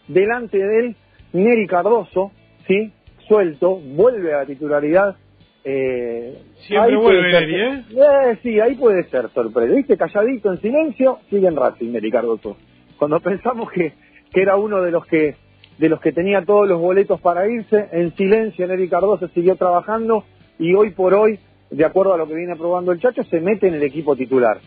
Delante 0.08 0.58
de 0.58 0.78
él, 0.80 0.96
Neri 1.32 1.66
Cardoso, 1.66 2.32
¿sí? 2.66 2.92
Suelto, 3.26 3.76
vuelve 3.76 4.34
a 4.34 4.38
la 4.38 4.46
titularidad. 4.46 5.16
Eh, 5.64 6.42
Siempre 6.66 6.96
vuelve 6.96 7.32
Neri, 7.32 7.54
¿eh? 7.54 7.84
Eh, 7.90 8.38
Sí, 8.42 8.60
ahí 8.60 8.76
puede 8.76 9.04
ser 9.04 9.28
sorpresa. 9.30 9.74
¿Viste? 9.74 9.96
Calladito, 9.96 10.52
en 10.52 10.60
silencio, 10.60 11.18
sigue 11.28 11.48
en 11.48 11.56
Racing, 11.56 11.90
Neri 11.90 12.10
Cardoso. 12.10 12.56
Cuando 12.98 13.20
pensamos 13.20 13.70
que, 13.70 13.92
que 14.32 14.42
era 14.42 14.56
uno 14.56 14.82
de 14.82 14.90
los 14.90 15.06
que 15.06 15.34
de 15.78 15.88
los 15.90 16.00
que 16.00 16.12
tenía 16.12 16.42
todos 16.42 16.66
los 16.66 16.80
boletos 16.80 17.20
para 17.20 17.46
irse, 17.48 17.88
en 17.92 18.14
silencio 18.16 18.66
Neri 18.66 18.88
Cardoso 18.88 19.28
siguió 19.28 19.56
trabajando 19.56 20.24
y 20.58 20.74
hoy 20.74 20.90
por 20.90 21.12
hoy, 21.12 21.38
de 21.70 21.84
acuerdo 21.84 22.14
a 22.14 22.16
lo 22.16 22.26
que 22.26 22.34
viene 22.34 22.56
probando 22.56 22.92
el 22.92 23.00
Chacho, 23.00 23.22
se 23.24 23.40
mete 23.40 23.68
en 23.68 23.74
el 23.74 23.82
equipo 23.82 24.16
titular. 24.16 24.58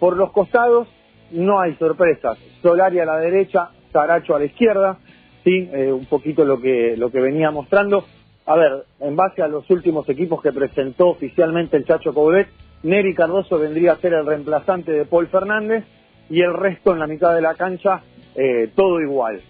Por 0.00 0.16
los 0.16 0.32
costados 0.32 0.88
no 1.30 1.60
hay 1.60 1.74
sorpresas. 1.76 2.38
Solari 2.62 2.98
a 2.98 3.04
la 3.04 3.18
derecha, 3.18 3.70
Saracho 3.92 4.34
a 4.34 4.40
la 4.40 4.46
izquierda, 4.46 4.98
sí, 5.44 5.68
Eh, 5.72 5.92
un 5.92 6.06
poquito 6.06 6.44
lo 6.44 6.60
que 6.60 6.96
lo 6.96 7.10
que 7.10 7.20
venía 7.20 7.50
mostrando. 7.50 8.04
A 8.46 8.56
ver, 8.56 8.84
en 8.98 9.14
base 9.14 9.42
a 9.42 9.48
los 9.48 9.68
últimos 9.70 10.08
equipos 10.08 10.42
que 10.42 10.52
presentó 10.52 11.08
oficialmente 11.10 11.76
el 11.76 11.84
Chacho 11.84 12.12
Coudet, 12.12 12.48
Neri 12.82 13.14
Cardoso 13.14 13.58
vendría 13.58 13.92
a 13.92 13.96
ser 13.98 14.14
el 14.14 14.26
reemplazante 14.26 14.90
de 14.90 15.04
Paul 15.04 15.28
Fernández 15.28 15.84
y 16.28 16.40
el 16.40 16.54
resto 16.54 16.92
en 16.92 16.98
la 16.98 17.06
mitad 17.06 17.34
de 17.34 17.42
la 17.42 17.54
cancha 17.54 18.02
eh, 18.34 18.70
todo 18.74 19.00
igual. 19.00 19.40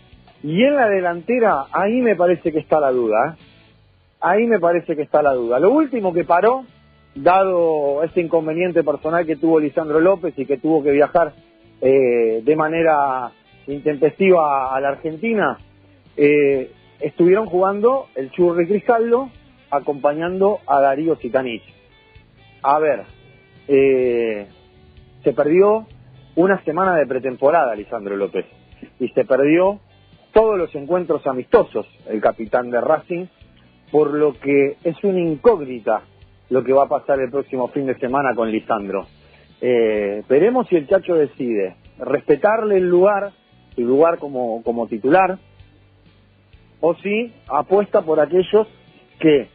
Y 0.43 0.63
en 0.65 0.75
la 0.75 0.89
delantera, 0.89 1.67
ahí 1.71 2.01
me 2.01 2.17
parece 2.17 2.51
que 2.51 2.59
está 2.59 2.81
la 2.81 2.91
duda. 2.91 3.37
¿eh? 3.39 3.43
Ahí 4.21 4.47
me 4.47 4.59
parece 4.59 4.97
que 4.97 5.03
está 5.03 5.23
la 5.23 5.35
duda. 5.35 5.59
Lo 5.61 5.71
último 5.71 6.13
que 6.13 6.25
paró, 6.25 6.65
dado 7.15 8.03
este 8.03 8.21
inconveniente 8.21 8.85
personal 8.85 9.27
que 9.27 9.37
tuvo 9.37 9.61
Lisandro 9.61 10.01
López 10.01 10.35
y 10.37 10.47
que 10.47 10.59
tuvo 10.59 10.83
que 10.83 10.93
viajar 10.93 11.33
eh, 11.81 12.43
de 12.43 12.57
manera 12.57 13.33
intempestiva 13.67 14.75
a 14.75 14.81
la 14.81 14.91
Argentina, 14.91 15.59
eh, 16.17 16.71
estuvieron 17.01 17.47
jugando 17.47 18.07
el 18.15 18.31
Churri 18.31 18.67
Cristaldo 18.67 19.31
acompañando 19.71 20.59
a 20.67 20.81
Darío 20.81 21.17
Sitanich. 21.17 21.63
A 22.63 22.79
ver, 22.79 23.05
eh, 23.69 24.47
se 25.25 25.33
perdió 25.33 25.87
una 26.37 26.63
semana 26.65 26.97
de 26.97 27.07
pretemporada 27.07 27.75
Lisandro 27.75 28.17
López 28.17 28.47
y 28.99 29.09
se 29.09 29.25
perdió 29.25 29.81
todos 30.33 30.59
los 30.59 30.75
encuentros 30.75 31.27
amistosos 31.27 31.87
el 32.09 32.21
capitán 32.21 32.71
de 32.71 32.81
Racing, 32.81 33.27
por 33.91 34.15
lo 34.15 34.35
que 34.35 34.77
es 34.85 35.03
una 35.03 35.21
incógnita 35.21 36.03
lo 36.51 36.63
que 36.63 36.73
va 36.73 36.85
a 36.85 36.89
pasar 36.89 37.19
el 37.21 37.31
próximo 37.31 37.69
fin 37.69 37.87
de 37.87 37.99
semana 37.99 38.35
con 38.35 38.51
Lisandro. 38.51 39.07
Eh, 39.61 40.23
veremos 40.29 40.67
si 40.69 40.77
el 40.77 40.89
Chacho 40.89 41.15
decide 41.15 41.77
respetarle 41.99 42.77
el 42.77 42.89
lugar, 42.89 43.33
su 43.75 43.83
lugar 43.83 44.19
como, 44.19 44.63
como 44.63 44.87
titular, 44.87 45.39
o 46.81 46.95
si 46.97 47.33
apuesta 47.49 48.03
por 48.03 48.21
aquellos 48.21 48.67
que 49.19 49.49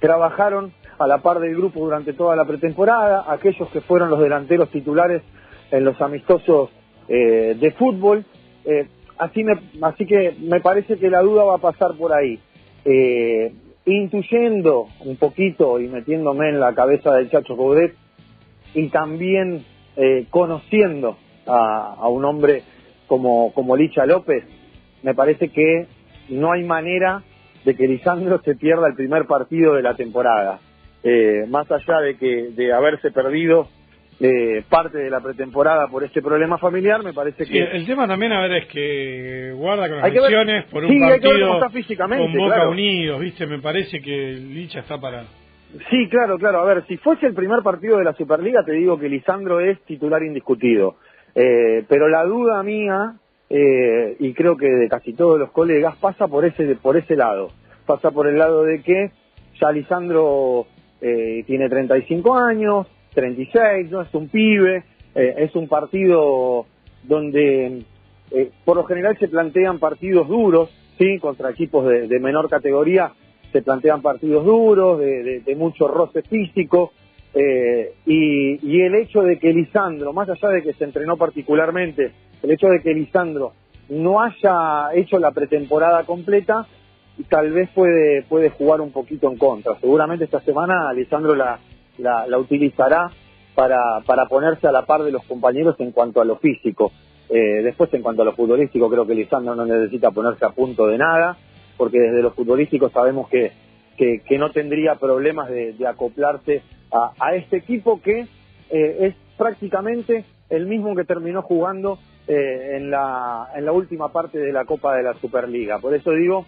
trabajaron 0.00 0.72
a 0.98 1.06
la 1.06 1.18
par 1.18 1.40
del 1.40 1.54
grupo 1.56 1.80
durante 1.80 2.12
toda 2.12 2.36
la 2.36 2.44
pretemporada, 2.44 3.24
aquellos 3.28 3.68
que 3.70 3.80
fueron 3.80 4.10
los 4.10 4.20
delanteros 4.20 4.68
titulares 4.70 5.22
en 5.70 5.84
los 5.84 6.00
amistosos 6.00 6.70
eh, 7.08 7.56
de 7.58 7.70
fútbol. 7.72 8.24
Eh, 8.64 8.86
así, 9.18 9.44
me, 9.44 9.54
así 9.82 10.04
que 10.06 10.36
me 10.40 10.60
parece 10.60 10.98
que 10.98 11.08
la 11.08 11.22
duda 11.22 11.44
va 11.44 11.54
a 11.54 11.58
pasar 11.58 11.96
por 11.96 12.12
ahí. 12.12 12.38
Eh, 12.84 13.52
intuyendo 13.84 14.88
un 15.04 15.16
poquito 15.16 15.80
y 15.80 15.88
metiéndome 15.88 16.48
en 16.48 16.60
la 16.60 16.74
cabeza 16.74 17.14
del 17.14 17.30
Chacho 17.30 17.56
Coudet 17.56 17.94
y 18.74 18.88
también 18.88 19.64
eh, 19.96 20.26
conociendo 20.30 21.16
a, 21.46 21.96
a, 21.98 22.08
un 22.08 22.24
hombre 22.24 22.62
como, 23.06 23.52
como 23.52 23.76
Licha 23.76 24.06
López, 24.06 24.44
me 25.02 25.14
parece 25.14 25.48
que 25.48 25.86
no 26.28 26.52
hay 26.52 26.64
manera 26.64 27.22
de 27.64 27.76
que 27.76 27.88
Lisandro 27.88 28.40
se 28.42 28.54
pierda 28.54 28.88
el 28.88 28.94
primer 28.94 29.26
partido 29.26 29.74
de 29.74 29.82
la 29.82 29.94
temporada. 29.94 30.60
Eh, 31.04 31.46
más 31.48 31.70
allá 31.70 32.00
de 32.00 32.16
que 32.16 32.50
de 32.50 32.72
haberse 32.72 33.10
perdido 33.10 33.68
eh, 34.20 34.62
parte 34.68 34.98
de 34.98 35.10
la 35.10 35.20
pretemporada 35.20 35.88
por 35.88 36.04
este 36.04 36.22
problema 36.22 36.58
familiar, 36.58 37.02
me 37.02 37.12
parece 37.12 37.44
Sí, 37.44 37.52
que 37.52 37.58
el 37.62 37.86
tema 37.86 38.06
también, 38.06 38.32
a 38.32 38.40
ver, 38.42 38.52
es 38.52 38.66
que 38.66 39.52
guarda 39.56 39.88
con 39.88 39.98
las 39.98 40.12
ver- 40.12 40.22
lesiones 40.22 40.64
por 40.66 40.84
un 40.84 40.90
sí, 40.90 41.00
partido 41.00 41.32
cómo 41.40 41.54
está 41.54 41.70
físicamente, 41.70 42.24
con 42.24 42.32
Boca 42.38 42.54
claro. 42.54 42.70
Unidos, 42.70 43.20
¿viste? 43.20 43.46
Me 43.46 43.58
parece 43.58 44.00
que 44.00 44.32
Licha 44.34 44.80
está 44.80 44.98
para... 45.00 45.24
Sí, 45.90 46.06
claro, 46.10 46.36
claro. 46.38 46.60
A 46.60 46.64
ver, 46.66 46.84
si 46.86 46.98
fuese 46.98 47.26
el 47.26 47.34
primer 47.34 47.62
partido 47.62 47.96
de 47.96 48.04
la 48.04 48.12
Superliga, 48.12 48.62
te 48.64 48.72
digo 48.72 48.98
que 48.98 49.08
Lisandro 49.08 49.58
es 49.58 49.80
titular 49.86 50.22
indiscutido. 50.22 50.96
Eh, 51.34 51.84
pero 51.88 52.08
la 52.08 52.24
duda 52.24 52.62
mía, 52.62 53.14
eh, 53.48 54.16
y 54.20 54.34
creo 54.34 54.56
que 54.58 54.68
de 54.68 54.88
casi 54.88 55.14
todos 55.14 55.38
los 55.38 55.50
colegas, 55.50 55.96
pasa 55.96 56.28
por 56.28 56.44
ese, 56.44 56.76
por 56.76 56.98
ese 56.98 57.16
lado. 57.16 57.50
Pasa 57.86 58.10
por 58.10 58.26
el 58.26 58.36
lado 58.36 58.64
de 58.64 58.82
que 58.82 59.10
ya 59.58 59.72
Lisandro 59.72 60.66
eh, 61.00 61.42
tiene 61.46 61.70
35 61.70 62.36
años, 62.38 62.86
36, 63.14 63.90
no 63.90 64.02
es 64.02 64.14
un 64.14 64.28
pibe, 64.28 64.84
eh, 65.14 65.34
es 65.38 65.54
un 65.54 65.68
partido 65.68 66.66
donde 67.04 67.82
eh, 68.30 68.50
por 68.64 68.76
lo 68.76 68.84
general 68.84 69.16
se 69.18 69.28
plantean 69.28 69.78
partidos 69.78 70.28
duros, 70.28 70.70
sí, 70.98 71.18
contra 71.18 71.50
equipos 71.50 71.86
de, 71.86 72.08
de 72.08 72.20
menor 72.20 72.48
categoría 72.48 73.12
se 73.52 73.60
plantean 73.60 74.00
partidos 74.00 74.46
duros, 74.46 74.98
de, 74.98 75.22
de- 75.22 75.40
de 75.40 75.56
mucho 75.56 75.86
roce 75.86 76.22
físico, 76.22 76.92
eh, 77.34 77.92
y, 78.06 78.80
el 78.80 78.94
hecho 78.94 79.20
de 79.22 79.38
que 79.38 79.52
Lisandro, 79.52 80.14
más 80.14 80.26
allá 80.30 80.48
de 80.48 80.62
que 80.62 80.72
se 80.72 80.84
entrenó 80.84 81.18
particularmente, 81.18 82.12
el 82.42 82.50
hecho 82.50 82.68
de 82.68 82.80
que 82.80 82.94
Lisandro 82.94 83.52
no 83.90 84.22
haya 84.22 84.94
hecho 84.94 85.18
la 85.18 85.32
pretemporada 85.32 86.04
completa, 86.04 86.66
tal 87.28 87.52
vez 87.52 87.68
puede, 87.74 88.22
puede 88.22 88.48
jugar 88.50 88.80
un 88.80 88.90
poquito 88.90 89.30
en 89.30 89.36
contra. 89.36 89.78
Seguramente 89.80 90.24
esta 90.24 90.40
semana 90.40 90.90
Lisandro 90.94 91.34
la, 91.34 91.58
la, 91.98 92.26
la 92.26 92.38
utilizará 92.38 93.10
para, 93.54 94.00
para 94.06 94.26
ponerse 94.26 94.66
a 94.66 94.72
la 94.72 94.86
par 94.86 95.02
de 95.02 95.12
los 95.12 95.24
compañeros 95.24 95.76
en 95.78 95.92
cuanto 95.92 96.20
a 96.20 96.24
lo 96.24 96.36
físico. 96.36 96.92
Eh, 97.28 97.62
después, 97.62 97.92
en 97.94 98.02
cuanto 98.02 98.22
a 98.22 98.24
lo 98.24 98.34
futbolístico, 98.34 98.90
creo 98.90 99.06
que 99.06 99.14
Lisandro 99.14 99.54
no 99.54 99.64
necesita 99.64 100.10
ponerse 100.10 100.44
a 100.44 100.50
punto 100.50 100.86
de 100.86 100.98
nada, 100.98 101.36
porque 101.76 101.98
desde 101.98 102.22
lo 102.22 102.32
futbolístico 102.32 102.90
sabemos 102.90 103.28
que, 103.28 103.52
que, 103.96 104.38
no 104.38 104.50
tendría 104.50 104.96
problemas 104.96 105.48
de, 105.48 105.74
acoplarse 105.86 106.62
a, 106.90 107.12
a 107.18 107.34
este 107.34 107.58
equipo 107.58 108.00
que 108.02 108.26
eh, 108.70 108.96
es 109.00 109.14
prácticamente 109.36 110.24
el 110.50 110.66
mismo 110.66 110.94
que 110.94 111.04
terminó 111.04 111.42
jugando 111.42 111.98
eh, 112.26 112.76
en, 112.76 112.90
la, 112.90 113.48
en 113.54 113.64
la 113.64 113.72
última 113.72 114.12
parte 114.12 114.38
de 114.38 114.52
la 114.52 114.64
Copa 114.64 114.96
de 114.96 115.02
la 115.02 115.14
Superliga. 115.14 115.78
Por 115.78 115.94
eso 115.94 116.12
digo 116.12 116.46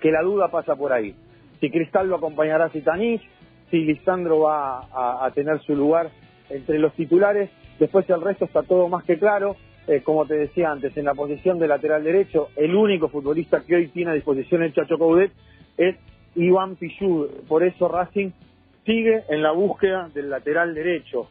que 0.00 0.10
la 0.10 0.22
duda 0.22 0.48
pasa 0.48 0.76
por 0.76 0.92
ahí. 0.92 1.14
Si 1.60 1.70
Cristal 1.70 2.08
lo 2.08 2.16
acompañará 2.16 2.66
a 2.66 2.70
Zitanich, 2.70 3.22
si 3.70 3.84
Lisandro 3.84 4.40
va 4.40 4.86
a, 5.24 5.30
tener 5.34 5.60
su 5.60 5.74
lugar 5.74 6.10
entre 6.50 6.78
los 6.78 6.92
titulares, 6.94 7.50
después 7.78 8.08
el 8.10 8.20
resto 8.20 8.44
está 8.44 8.62
todo 8.62 8.88
más 8.88 9.04
que 9.04 9.18
claro. 9.18 9.56
Eh, 9.88 10.02
como 10.02 10.26
te 10.26 10.34
decía 10.34 10.72
antes, 10.72 10.96
en 10.96 11.04
la 11.04 11.14
posición 11.14 11.60
de 11.60 11.68
lateral 11.68 12.02
derecho, 12.02 12.48
el 12.56 12.74
único 12.74 13.08
futbolista 13.08 13.62
que 13.64 13.76
hoy 13.76 13.88
tiene 13.88 14.10
a 14.10 14.14
disposición 14.14 14.64
el 14.64 14.72
Chacho 14.72 14.98
Coudet 14.98 15.30
es 15.76 15.96
Iván 16.34 16.74
Pichud. 16.74 17.28
Por 17.46 17.62
eso 17.62 17.86
Racing 17.86 18.30
sigue 18.84 19.22
en 19.28 19.42
la 19.42 19.52
búsqueda 19.52 20.08
del 20.12 20.28
lateral 20.28 20.74
derecho. 20.74 21.28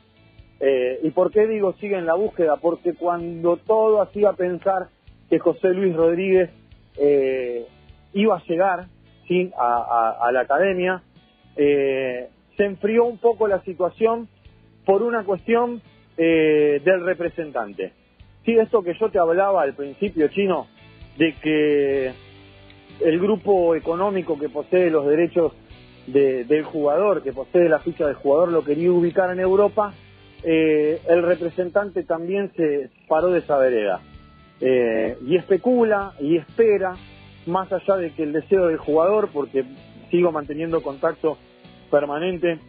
Eh, 0.61 1.01
¿Y 1.03 1.09
por 1.11 1.31
qué 1.31 1.47
digo 1.47 1.73
sigue 1.73 1.97
en 1.97 2.05
la 2.05 2.13
búsqueda? 2.13 2.55
Porque 2.55 2.93
cuando 2.93 3.57
todo 3.57 4.01
hacía 4.01 4.31
pensar 4.33 4.87
que 5.29 5.37
José 5.37 5.69
Luis 5.73 5.93
Rodríguez 5.93 6.49
eh, 6.97 7.65
iba 8.13 8.37
a 8.37 8.43
llegar 8.45 8.85
¿sí? 9.27 9.51
a 9.57 10.29
la 10.31 10.39
academia, 10.41 11.03
eh, 11.55 12.29
se 12.57 12.63
enfrió 12.65 13.05
un 13.05 13.17
poco 13.17 13.47
la 13.47 13.61
situación 13.63 14.27
por 14.85 15.01
una 15.01 15.23
cuestión 15.23 15.81
eh, 16.17 16.81
del 16.83 17.05
representante. 17.05 17.91
Sí, 18.45 18.53
esto 18.57 18.83
que 18.83 18.93
yo 18.99 19.09
te 19.09 19.19
hablaba 19.19 19.63
al 19.63 19.73
principio, 19.73 20.27
Chino, 20.29 20.67
de 21.17 21.33
que 21.41 22.13
el 23.01 23.19
grupo 23.19 23.75
económico 23.75 24.37
que 24.39 24.49
posee 24.49 24.89
los 24.89 25.05
derechos 25.07 25.53
de- 26.07 26.45
del 26.45 26.63
jugador, 26.63 27.23
que 27.23 27.33
posee 27.33 27.67
la 27.67 27.79
ficha 27.79 28.05
del 28.05 28.15
jugador, 28.15 28.51
lo 28.51 28.63
quería 28.63 28.91
ubicar 28.91 29.31
en 29.31 29.39
Europa, 29.39 29.93
eh, 30.43 31.01
el 31.09 31.23
representante 31.23 32.03
también 32.03 32.51
se 32.55 32.89
paró 33.07 33.31
de 33.31 33.39
esa 33.39 33.57
vereda. 33.57 34.01
Eh, 34.61 35.17
y 35.25 35.35
especula 35.35 36.13
y 36.19 36.37
espera, 36.37 36.95
más 37.47 37.71
allá 37.73 37.97
de 37.97 38.11
que 38.11 38.23
el 38.23 38.31
deseo 38.31 38.67
del 38.67 38.77
jugador, 38.77 39.29
porque 39.33 39.65
sigo 40.11 40.31
manteniendo 40.31 40.81
contacto 40.81 41.37
permanente 41.89 42.59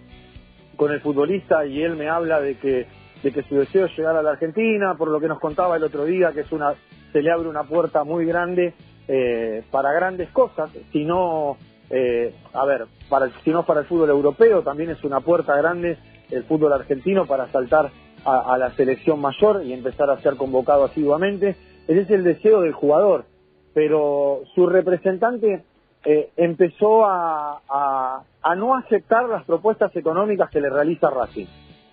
con 0.76 0.92
el 0.92 1.00
futbolista 1.00 1.66
y 1.66 1.82
él 1.82 1.96
me 1.96 2.08
habla 2.08 2.40
de 2.40 2.56
que 2.58 2.86
de 3.22 3.32
que 3.32 3.42
su 3.44 3.56
deseo 3.56 3.86
es 3.86 3.96
llegar 3.96 4.14
a 4.16 4.22
la 4.22 4.32
Argentina, 4.32 4.94
por 4.96 5.08
lo 5.08 5.18
que 5.18 5.28
nos 5.28 5.40
contaba 5.40 5.76
el 5.76 5.82
otro 5.82 6.04
día, 6.04 6.32
que 6.32 6.40
es 6.40 6.52
una 6.52 6.74
se 7.12 7.22
le 7.22 7.30
abre 7.30 7.48
una 7.48 7.64
puerta 7.64 8.04
muy 8.04 8.26
grande 8.26 8.74
eh, 9.08 9.62
para 9.70 9.92
grandes 9.92 10.28
cosas, 10.30 10.70
si 10.92 11.04
no, 11.04 11.56
eh, 11.88 12.34
a 12.52 12.64
ver, 12.66 12.86
para, 13.08 13.30
si 13.42 13.50
no 13.50 13.64
para 13.64 13.80
el 13.80 13.86
fútbol 13.86 14.10
europeo, 14.10 14.62
también 14.62 14.90
es 14.90 15.02
una 15.02 15.20
puerta 15.20 15.56
grande 15.56 15.96
el 16.30 16.44
fútbol 16.44 16.72
argentino 16.72 17.24
para 17.24 17.50
saltar 17.52 17.90
a, 18.24 18.54
a 18.54 18.58
la 18.58 18.70
selección 18.72 19.20
mayor 19.20 19.62
y 19.64 19.72
empezar 19.72 20.10
a 20.10 20.20
ser 20.20 20.36
convocado 20.36 20.84
asiduamente. 20.84 21.56
Ese 21.86 22.00
es 22.00 22.10
el 22.10 22.24
deseo 22.24 22.60
del 22.60 22.72
jugador, 22.72 23.24
pero 23.72 24.42
su 24.54 24.66
representante 24.66 25.64
eh, 26.06 26.30
empezó 26.36 27.04
a, 27.04 27.60
a, 27.68 28.22
a 28.42 28.54
no 28.54 28.76
aceptar 28.76 29.28
las 29.28 29.44
propuestas 29.44 29.94
económicas 29.96 30.48
que 30.50 30.60
le 30.60 30.70
realiza 30.70 31.10
Racing, 31.10 31.46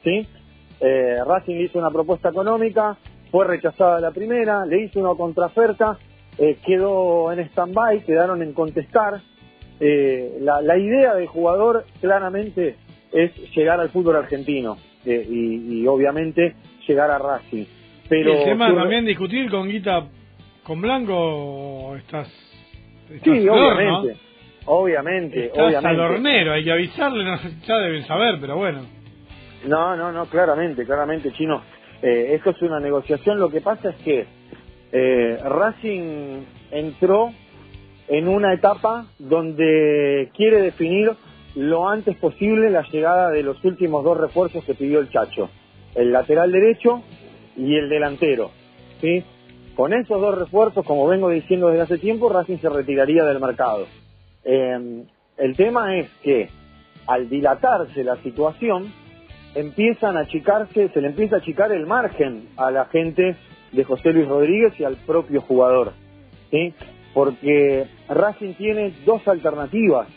¿sí? 0.04 0.28
Eh, 0.80 1.18
Racing 1.26 1.56
le 1.56 1.64
hizo 1.64 1.80
una 1.80 1.90
propuesta 1.90 2.30
económica, 2.30 2.96
fue 3.32 3.48
rechazada 3.48 4.00
la 4.00 4.12
primera, 4.12 4.66
le 4.66 4.84
hizo 4.84 5.00
una 5.00 5.16
contraoferta, 5.18 5.98
eh, 6.38 6.58
quedó 6.66 7.32
en 7.32 7.40
stand-by, 7.50 8.06
quedaron 8.06 8.42
en 8.42 8.54
contestar. 8.54 9.22
Eh, 9.80 10.38
la, 10.42 10.62
la 10.62 10.78
idea 10.78 11.16
del 11.16 11.28
jugador 11.28 11.86
claramente 12.00 12.76
es 13.12 13.32
llegar 13.56 13.80
al 13.80 13.90
fútbol 13.90 14.16
argentino 14.18 14.78
eh, 15.06 15.26
y, 15.28 15.82
y 15.82 15.88
obviamente 15.88 16.56
llegar 16.88 17.10
a 17.10 17.18
Racing. 17.18 17.66
Pero 18.08 18.34
el 18.34 18.44
tema 18.46 18.74
también 18.76 19.06
discutir 19.06 19.50
con 19.50 19.68
Guita, 19.68 20.06
con 20.64 20.82
Blanco, 20.82 21.96
estás... 21.96 22.30
estás 23.10 23.34
Sí, 23.34 23.42
flor, 23.42 23.58
¿no? 23.58 23.64
obviamente, 24.00 24.18
obviamente, 24.66 25.46
Estás 25.46 25.60
obviamente. 25.66 25.88
al 25.90 26.00
hornero, 26.00 26.54
hay 26.54 26.64
que 26.64 26.72
avisarle, 26.72 27.24
no 27.24 27.38
ya 27.66 27.76
deben 27.78 28.06
saber, 28.06 28.38
pero 28.40 28.56
bueno. 28.58 28.82
No, 29.66 29.96
no, 29.96 30.12
no, 30.12 30.26
claramente, 30.26 30.86
claramente, 30.86 31.32
Chino. 31.32 31.62
Eh, 32.02 32.34
esto 32.36 32.50
es 32.52 32.62
una 32.62 32.80
negociación, 32.80 33.40
lo 33.40 33.50
que 33.50 33.62
pasa 33.62 33.90
es 33.92 33.96
que 33.98 34.26
eh, 34.92 35.38
Racing 35.44 36.42
entró 36.72 37.32
en 38.10 38.28
una 38.28 38.54
etapa 38.54 39.06
donde 39.20 40.30
quiere 40.36 40.62
definir 40.62 41.12
lo 41.56 41.88
antes 41.88 42.18
posible 42.18 42.70
la 42.70 42.82
llegada 42.92 43.30
de 43.30 43.44
los 43.44 43.64
últimos 43.64 44.04
dos 44.04 44.18
refuerzos 44.18 44.64
que 44.66 44.74
pidió 44.74 45.00
el 45.00 45.10
Chacho, 45.10 45.50
el 45.96 46.12
lateral 46.12 46.52
derecho 46.52 47.02
y 47.56 47.76
el 47.78 47.88
delantero. 47.90 48.52
¿sí? 49.00 49.24
Con 49.76 49.94
esos 49.94 50.22
dos 50.22 50.38
refuerzos, 50.38 50.86
como 50.86 51.08
vengo 51.08 51.30
diciendo 51.30 51.70
desde 51.70 51.82
hace 51.82 51.98
tiempo, 51.98 52.30
Racing 52.30 52.58
se 52.58 52.70
retiraría 52.70 53.24
del 53.24 53.40
mercado. 53.40 53.88
Eh, 54.44 55.04
el 55.38 55.56
tema 55.56 55.98
es 55.98 56.10
que 56.22 56.50
al 57.08 57.30
dilatarse 57.30 58.04
la 58.04 58.18
situación, 58.18 58.92
empiezan 59.56 60.18
a 60.18 60.22
achicarse, 60.22 60.90
se 60.90 61.02
le 61.02 61.08
empieza 61.08 61.36
a 61.36 61.40
achicar 61.40 61.72
el 61.72 61.86
margen 61.86 62.50
a 62.58 62.72
la 62.72 62.86
gente 62.86 63.36
de 63.72 63.84
José 63.84 64.14
Luis 64.14 64.28
Rodríguez 64.28 64.74
y 64.80 64.84
al 64.84 64.96
propio 64.98 65.42
jugador. 65.42 65.94
¿sí? 66.52 66.74
Porque 67.14 67.88
Racing 68.10 68.54
tiene 68.54 68.94
dos 69.06 69.28
alternativas. 69.28 70.08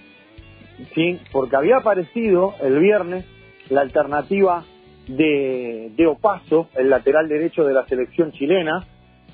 ¿sí? 0.95 1.19
Porque 1.33 1.57
había 1.57 1.79
aparecido 1.79 2.55
el 2.63 2.79
viernes 2.79 3.25
la 3.69 3.81
alternativa 3.81 4.65
de, 5.09 5.91
de 5.97 6.07
Opaso, 6.07 6.69
el 6.77 6.91
lateral 6.91 7.29
derecho 7.29 7.65
de 7.65 7.75
la 7.75 7.87
selección 7.87 8.33
chilena, 8.33 8.87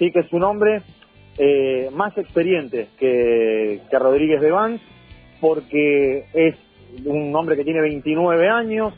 sí 0.03 0.11
que 0.11 0.19
es 0.19 0.33
un 0.33 0.43
hombre 0.43 0.83
eh, 1.39 1.89
más 1.93 2.17
experiente 2.19 2.89
que, 2.99 3.81
Rodríguez 3.93 4.41
de 4.41 4.51
Vance, 4.51 4.85
porque 5.41 6.25
es 6.35 6.57
un 7.05 7.35
hombre 7.37 7.57
que 7.57 7.63
tiene 7.63 7.81
29 7.81 8.49
años, 8.49 8.95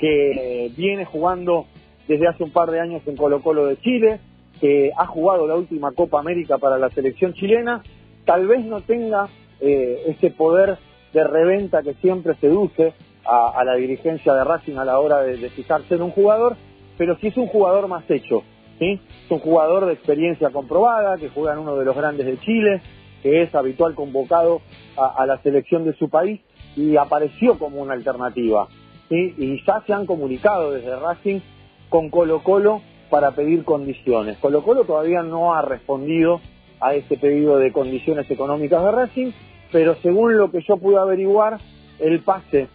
que 0.00 0.72
viene 0.76 1.04
jugando 1.04 1.66
desde 2.08 2.26
hace 2.26 2.42
un 2.42 2.50
par 2.50 2.72
de 2.72 2.80
años 2.80 3.02
en 3.06 3.16
Colo 3.16 3.40
Colo 3.40 3.66
de 3.66 3.76
Chile, 3.78 4.18
que 4.60 4.90
ha 4.96 5.06
jugado 5.06 5.46
la 5.46 5.54
última 5.54 5.92
Copa 5.92 6.18
América 6.18 6.58
para 6.58 6.76
la 6.76 6.90
selección 6.90 7.34
chilena, 7.34 7.84
tal 8.24 8.48
vez 8.48 8.64
no 8.64 8.80
tenga 8.80 9.28
eh, 9.60 10.02
ese 10.08 10.30
poder 10.30 10.76
de 11.12 11.22
reventa 11.22 11.84
que 11.84 11.94
siempre 11.94 12.34
seduce 12.40 12.94
a, 13.24 13.60
a, 13.60 13.64
la 13.64 13.76
dirigencia 13.76 14.34
de 14.34 14.42
Racing 14.42 14.76
a 14.76 14.84
la 14.84 14.98
hora 14.98 15.20
de, 15.20 15.36
de, 15.36 15.50
fijarse 15.50 15.94
en 15.94 16.02
un 16.02 16.10
jugador, 16.10 16.56
pero 16.96 17.16
sí 17.18 17.28
es 17.28 17.36
un 17.36 17.46
jugador 17.46 17.86
más 17.86 18.10
hecho, 18.10 18.42
¿sí? 18.78 19.00
es 19.24 19.30
un 19.30 19.38
jugador 19.40 19.86
de 19.86 19.92
experiencia 19.92 20.50
comprobada, 20.50 21.16
que 21.16 21.28
juega 21.28 21.52
en 21.52 21.60
uno 21.60 21.76
de 21.76 21.84
los 21.84 21.96
grandes 21.96 22.26
de 22.26 22.38
Chile, 22.40 22.80
que 23.22 23.42
es 23.42 23.54
habitual 23.54 23.94
convocado 23.94 24.62
a, 24.96 25.26
la 25.26 25.38
selección 25.42 25.84
de 25.84 25.92
su 25.94 26.08
país 26.08 26.40
y 26.76 26.96
apareció 26.96 27.58
como 27.58 27.80
una 27.80 27.94
alternativa. 27.94 28.68
Y 29.10 29.64
ya 29.64 29.82
se 29.86 29.92
han 29.92 30.06
comunicado 30.06 30.72
desde 30.72 30.94
Racing 30.94 31.40
con 31.88 32.10
Colo 32.10 32.42
Colo 32.42 32.82
para 33.10 33.32
pedir 33.32 33.64
condiciones. 33.64 34.36
Colo 34.38 34.62
Colo 34.62 34.84
todavía 34.84 35.22
no 35.22 35.54
ha 35.54 35.62
respondido 35.62 36.40
a 36.80 36.94
ese 36.94 37.16
pedido 37.16 37.58
de 37.58 37.72
condiciones 37.72 38.30
económicas 38.30 38.84
de 38.84 38.90
Racing, 38.92 39.32
pero 39.72 39.96
según 39.96 40.36
lo 40.36 40.50
que 40.50 40.62
yo 40.62 40.76
pude 40.76 40.98
averiguar, 40.98 41.58
el 41.98 42.20
pase 42.20 42.68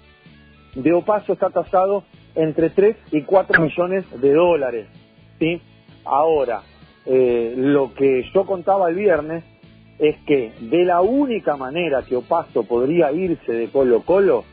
de 0.75 0.93
Opaso 0.93 1.33
está 1.33 1.49
tasado 1.49 2.03
entre 2.35 2.69
3 2.71 2.97
y 3.11 3.21
4 3.21 3.61
millones 3.61 4.05
de 4.19 4.33
dólares. 4.33 4.87
¿sí? 5.39 5.61
Ahora, 6.05 6.61
eh, 7.05 7.53
lo 7.57 7.93
que 7.93 8.23
yo 8.33 8.45
contaba 8.45 8.89
el 8.89 8.95
viernes 8.95 9.43
es 9.99 10.15
que 10.25 10.51
de 10.59 10.85
la 10.85 11.01
única 11.01 11.55
manera 11.55 12.03
que 12.03 12.15
Opaso 12.15 12.63
podría 12.63 13.11
irse 13.11 13.51
de 13.51 13.69
Colo 13.69 14.01
Colo 14.01 14.43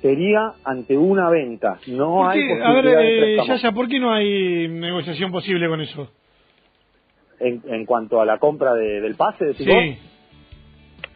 sería 0.00 0.52
ante 0.64 0.96
una 0.96 1.30
venta. 1.30 1.78
No 1.86 2.28
hay 2.28 2.40
A 2.62 2.72
ver, 2.72 2.86
eh, 2.86 3.36
Yaya, 3.46 3.72
¿por 3.72 3.88
qué 3.88 3.98
no 3.98 4.12
hay 4.12 4.68
negociación 4.68 5.30
posible 5.32 5.68
con 5.68 5.80
eso? 5.80 6.10
En, 7.40 7.62
en 7.66 7.84
cuanto 7.84 8.20
a 8.20 8.26
la 8.26 8.38
compra 8.38 8.74
de, 8.74 9.00
del 9.00 9.14
pase, 9.16 9.46
de 9.46 9.54
Sí. 9.54 9.98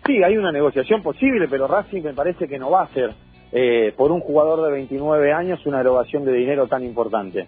Sí, 0.07 0.23
hay 0.23 0.39
una 0.39 0.51
negociación 0.51 1.03
posible, 1.03 1.49
pero 1.49 1.67
Racing 1.67 2.01
me 2.01 2.15
parece 2.15 2.49
que 2.49 2.59
no 2.59 2.71
va 2.71 2.85
a 2.85 2.89
ser 2.95 3.13
eh, 3.53 3.93
por 3.95 4.11
un 4.11 4.21
jugador 4.21 4.65
de 4.65 4.73
29 4.73 5.33
años 5.35 5.65
una 5.67 5.81
erogación 5.81 6.25
de 6.25 6.33
dinero 6.33 6.67
tan 6.67 6.83
importante. 6.83 7.47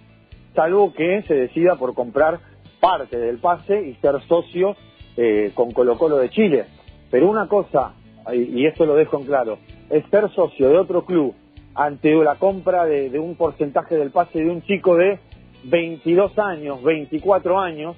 Salvo 0.55 0.93
que 0.93 1.23
se 1.23 1.35
decida 1.35 1.77
por 1.77 1.95
comprar 1.95 2.41
parte 2.81 3.19
del 3.19 3.39
pase 3.39 3.81
y 3.83 3.95
ser 3.95 4.21
socio 4.27 4.77
eh, 5.17 5.53
con 5.55 5.73
Colo 5.73 5.97
Colo 5.99 6.17
de 6.19 6.31
Chile. 6.31 6.65
Pero 7.11 7.29
una 7.29 7.49
cosa, 7.49 7.95
y, 8.33 8.67
esto 8.67 8.87
lo 8.87 8.95
dejo 8.95 9.19
en 9.19 9.27
claro, 9.27 9.59
es 9.89 10.05
ser 10.11 10.31
socio 10.31 10.69
de 10.69 10.79
otro 10.79 11.05
club 11.05 11.35
ante 11.75 12.15
la 12.15 12.37
compra 12.37 12.85
de, 12.85 13.11
de 13.11 13.19
un 13.19 13.37
porcentaje 13.37 13.97
del 13.97 14.11
pase 14.11 14.41
de 14.41 14.51
un 14.51 14.63
chico 14.63 14.97
de 14.97 15.19
22 15.65 16.39
años, 16.39 16.83
24 16.83 17.59
años, 17.59 17.97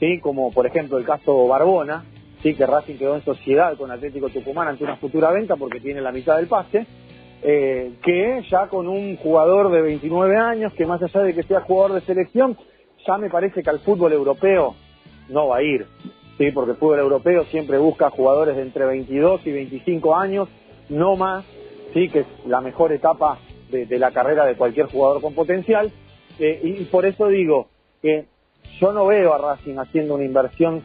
¿sí? 0.00 0.18
como 0.20 0.50
por 0.52 0.66
ejemplo 0.66 0.98
el 0.98 1.04
caso 1.04 1.46
Barbona, 1.46 2.04
sí 2.42 2.54
que 2.54 2.66
Racing 2.66 2.96
quedó 2.96 3.16
en 3.16 3.24
sociedad 3.24 3.76
con 3.76 3.90
Atlético 3.90 4.28
Tucumán 4.28 4.68
ante 4.68 4.84
una 4.84 4.96
futura 4.96 5.30
venta 5.30 5.56
porque 5.56 5.80
tiene 5.80 6.00
la 6.00 6.12
mitad 6.12 6.36
del 6.36 6.46
pase, 6.46 6.86
eh, 7.42 7.92
que 8.02 8.42
ya 8.50 8.68
con 8.68 8.88
un 8.88 9.16
jugador 9.16 9.70
de 9.70 9.82
29 9.82 10.36
años, 10.36 10.72
que 10.74 10.86
más 10.86 11.02
allá 11.02 11.22
de 11.22 11.34
que 11.34 11.42
sea 11.42 11.60
jugador 11.60 11.94
de 11.94 12.06
selección, 12.06 12.56
ya 13.06 13.18
me 13.18 13.30
parece 13.30 13.62
que 13.62 13.70
al 13.70 13.80
fútbol 13.80 14.12
europeo 14.12 14.74
no 15.28 15.48
va 15.48 15.58
a 15.58 15.62
ir, 15.62 15.86
sí, 16.38 16.50
porque 16.52 16.72
el 16.72 16.76
fútbol 16.76 16.98
europeo 16.98 17.44
siempre 17.44 17.78
busca 17.78 18.10
jugadores 18.10 18.56
de 18.56 18.62
entre 18.62 18.86
22 18.86 19.46
y 19.46 19.52
25 19.52 20.16
años, 20.16 20.48
no 20.88 21.16
más, 21.16 21.44
sí, 21.92 22.08
que 22.08 22.20
es 22.20 22.26
la 22.46 22.60
mejor 22.60 22.92
etapa 22.92 23.38
de, 23.70 23.86
la 23.98 24.10
carrera 24.12 24.44
de 24.44 24.54
cualquier 24.54 24.86
jugador 24.86 25.20
con 25.20 25.34
potencial, 25.34 25.92
eh, 26.38 26.60
y, 26.62 26.82
y 26.82 26.84
por 26.84 27.06
eso 27.06 27.28
digo 27.28 27.68
que 28.02 28.26
yo 28.80 28.92
no 28.92 29.06
veo 29.06 29.32
a 29.32 29.38
Racing 29.38 29.78
haciendo 29.78 30.14
una 30.14 30.24
inversión 30.24 30.82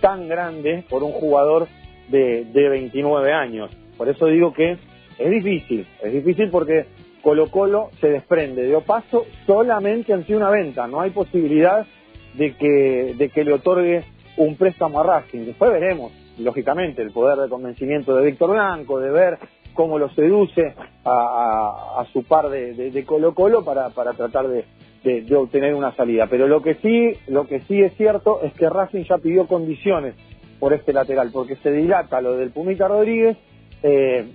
tan 0.00 0.28
grande 0.28 0.84
por 0.88 1.02
un 1.02 1.12
jugador 1.12 1.68
de, 2.08 2.44
de 2.44 2.68
29 2.68 3.32
años. 3.32 3.70
Por 3.96 4.08
eso 4.08 4.26
digo 4.26 4.52
que 4.52 4.78
es 5.18 5.30
difícil, 5.30 5.86
es 6.02 6.12
difícil 6.12 6.50
porque 6.50 6.86
Colo 7.22 7.50
Colo 7.50 7.90
se 8.00 8.08
desprende 8.08 8.62
de 8.62 8.76
Opaso 8.76 9.26
solamente 9.46 10.12
ante 10.12 10.36
una 10.36 10.50
venta, 10.50 10.86
no 10.86 11.00
hay 11.00 11.10
posibilidad 11.10 11.86
de 12.34 12.54
que, 12.54 13.14
de 13.16 13.28
que 13.30 13.44
le 13.44 13.54
otorgue 13.54 14.04
un 14.36 14.56
préstamo 14.56 15.00
a 15.00 15.02
Racing. 15.02 15.46
Después 15.46 15.72
veremos, 15.72 16.12
lógicamente, 16.38 17.02
el 17.02 17.10
poder 17.10 17.38
de 17.38 17.48
convencimiento 17.48 18.14
de 18.14 18.26
Víctor 18.26 18.50
Blanco, 18.50 19.00
de 19.00 19.10
ver 19.10 19.38
cómo 19.72 19.98
lo 19.98 20.08
seduce 20.10 20.74
a, 21.04 22.04
su 22.12 22.24
par 22.24 22.48
de, 22.48 22.74
de, 22.74 23.04
Colo 23.04 23.34
Colo 23.34 23.64
para, 23.64 23.90
para 23.90 24.12
tratar 24.12 24.48
de, 24.48 24.64
de, 25.04 25.22
de, 25.22 25.36
obtener 25.36 25.74
una 25.74 25.94
salida. 25.94 26.26
Pero 26.28 26.46
lo 26.48 26.62
que 26.62 26.74
sí, 26.76 27.12
lo 27.28 27.46
que 27.46 27.60
sí 27.60 27.80
es 27.80 27.94
cierto 27.96 28.40
es 28.42 28.52
que 28.54 28.68
Racing 28.68 29.04
ya 29.04 29.18
pidió 29.18 29.46
condiciones 29.46 30.14
por 30.58 30.72
este 30.72 30.92
lateral, 30.92 31.30
porque 31.32 31.56
se 31.56 31.70
dilata 31.70 32.20
lo 32.20 32.36
del 32.36 32.50
Pumita 32.50 32.88
Rodríguez, 32.88 33.36
eh, 33.82 34.26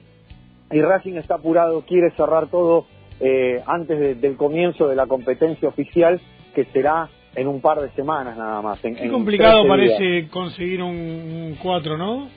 y 0.72 0.82
Racing 0.82 1.16
está 1.16 1.36
apurado, 1.36 1.82
quiere 1.82 2.12
cerrar 2.12 2.48
todo 2.48 2.86
eh, 3.20 3.62
antes 3.66 4.00
de, 4.00 4.16
del 4.16 4.38
comienzo 4.38 4.88
de 4.88 4.96
la 4.96 5.08
competencia 5.08 5.68
oficial, 5.68 6.20
que 6.56 6.66
será 6.66 7.10
en 7.36 7.48
un 7.48 7.62
par 7.62 7.80
de 7.82 7.90
semanas 7.92 8.38
nada 8.38 8.62
más. 8.62 8.84
En, 8.84 8.96
Qué 8.96 9.10
complicado 9.10 9.68
parece 9.68 10.28
conseguir 10.30 10.82
un 10.82 11.58
4, 11.62 11.98
¿no? 11.98 12.30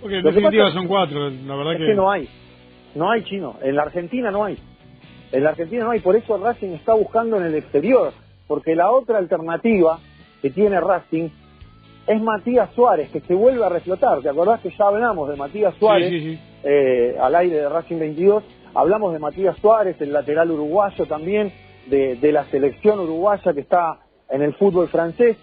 Porque 0.00 0.18
en 0.18 0.24
definitiva 0.24 0.70
son 0.70 0.86
cuatro, 0.86 1.30
la 1.30 1.56
verdad 1.56 1.72
es 1.74 1.78
que... 1.78 1.86
que 1.86 1.94
no 1.94 2.10
hay, 2.10 2.28
no 2.94 3.10
hay 3.10 3.24
chino, 3.24 3.56
en 3.62 3.74
la 3.74 3.82
Argentina 3.82 4.30
no 4.30 4.44
hay. 4.44 4.58
En 5.32 5.42
la 5.42 5.50
Argentina 5.50 5.84
no 5.84 5.90
hay, 5.90 6.00
por 6.00 6.14
eso 6.14 6.36
Racing 6.36 6.74
está 6.74 6.94
buscando 6.94 7.38
en 7.38 7.46
el 7.46 7.54
exterior, 7.54 8.12
porque 8.46 8.74
la 8.74 8.90
otra 8.90 9.18
alternativa 9.18 9.98
que 10.42 10.50
tiene 10.50 10.78
Racing 10.78 11.30
es 12.06 12.20
Matías 12.20 12.70
Suárez, 12.74 13.10
que 13.10 13.20
se 13.20 13.34
vuelve 13.34 13.64
a 13.64 13.70
reflotar. 13.70 14.20
¿Te 14.20 14.28
acordás 14.28 14.60
que 14.60 14.70
ya 14.70 14.86
hablamos 14.86 15.28
de 15.28 15.36
Matías 15.36 15.74
Suárez 15.76 16.10
Sí, 16.10 16.20
sí, 16.20 16.34
sí. 16.34 16.40
Eh, 16.64 17.16
al 17.20 17.34
aire 17.34 17.56
de 17.56 17.68
Racing 17.68 17.98
22? 17.98 18.42
Hablamos 18.74 19.12
de 19.12 19.18
Matías 19.18 19.56
Suárez, 19.58 20.00
el 20.00 20.12
lateral 20.12 20.50
uruguayo 20.50 21.06
también, 21.06 21.52
de, 21.86 22.32
la 22.32 22.44
selección 22.46 22.98
uruguaya 22.98 23.52
que 23.52 23.60
está 23.60 24.00
en 24.30 24.42
el 24.42 24.54
fútbol 24.54 24.88
francés, 24.88 25.36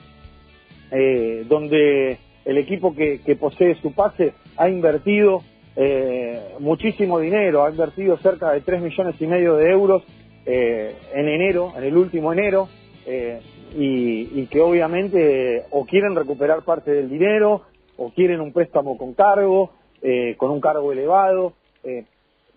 eh, 0.91 1.45
donde 1.47 2.17
el 2.45 2.57
equipo 2.57 2.95
que, 2.95 3.19
posee 3.39 3.75
su 3.75 3.93
pase 3.93 4.33
ha 4.57 4.69
invertido 4.69 5.43
eh, 5.75 6.55
muchísimo 6.59 7.19
dinero, 7.19 7.63
ha 7.63 7.69
invertido 7.69 8.17
cerca 8.17 8.51
de 8.51 8.61
3 8.61 8.81
millones 8.81 9.15
y 9.19 9.27
medio 9.27 9.55
de 9.55 9.71
euros 9.71 10.03
eh, 10.45 10.95
en 11.13 11.27
enero, 11.29 11.73
en 11.77 11.83
el 11.83 11.95
último 11.95 12.33
enero, 12.33 12.67
eh, 13.05 13.39
y, 13.77 14.41
y, 14.41 14.47
que 14.47 14.59
obviamente 14.59 15.63
o 15.69 15.85
quieren 15.85 16.15
recuperar 16.15 16.63
parte 16.63 16.91
del 16.91 17.09
dinero, 17.09 17.61
o 17.97 18.09
quieren 18.09 18.41
un 18.41 18.51
préstamo 18.51 18.97
con 18.97 19.13
cargo, 19.13 19.71
eh, 20.01 20.35
con 20.37 20.51
un 20.51 20.61
cargo 20.61 20.91
elevado. 20.91 21.53
Eh, 21.83 22.05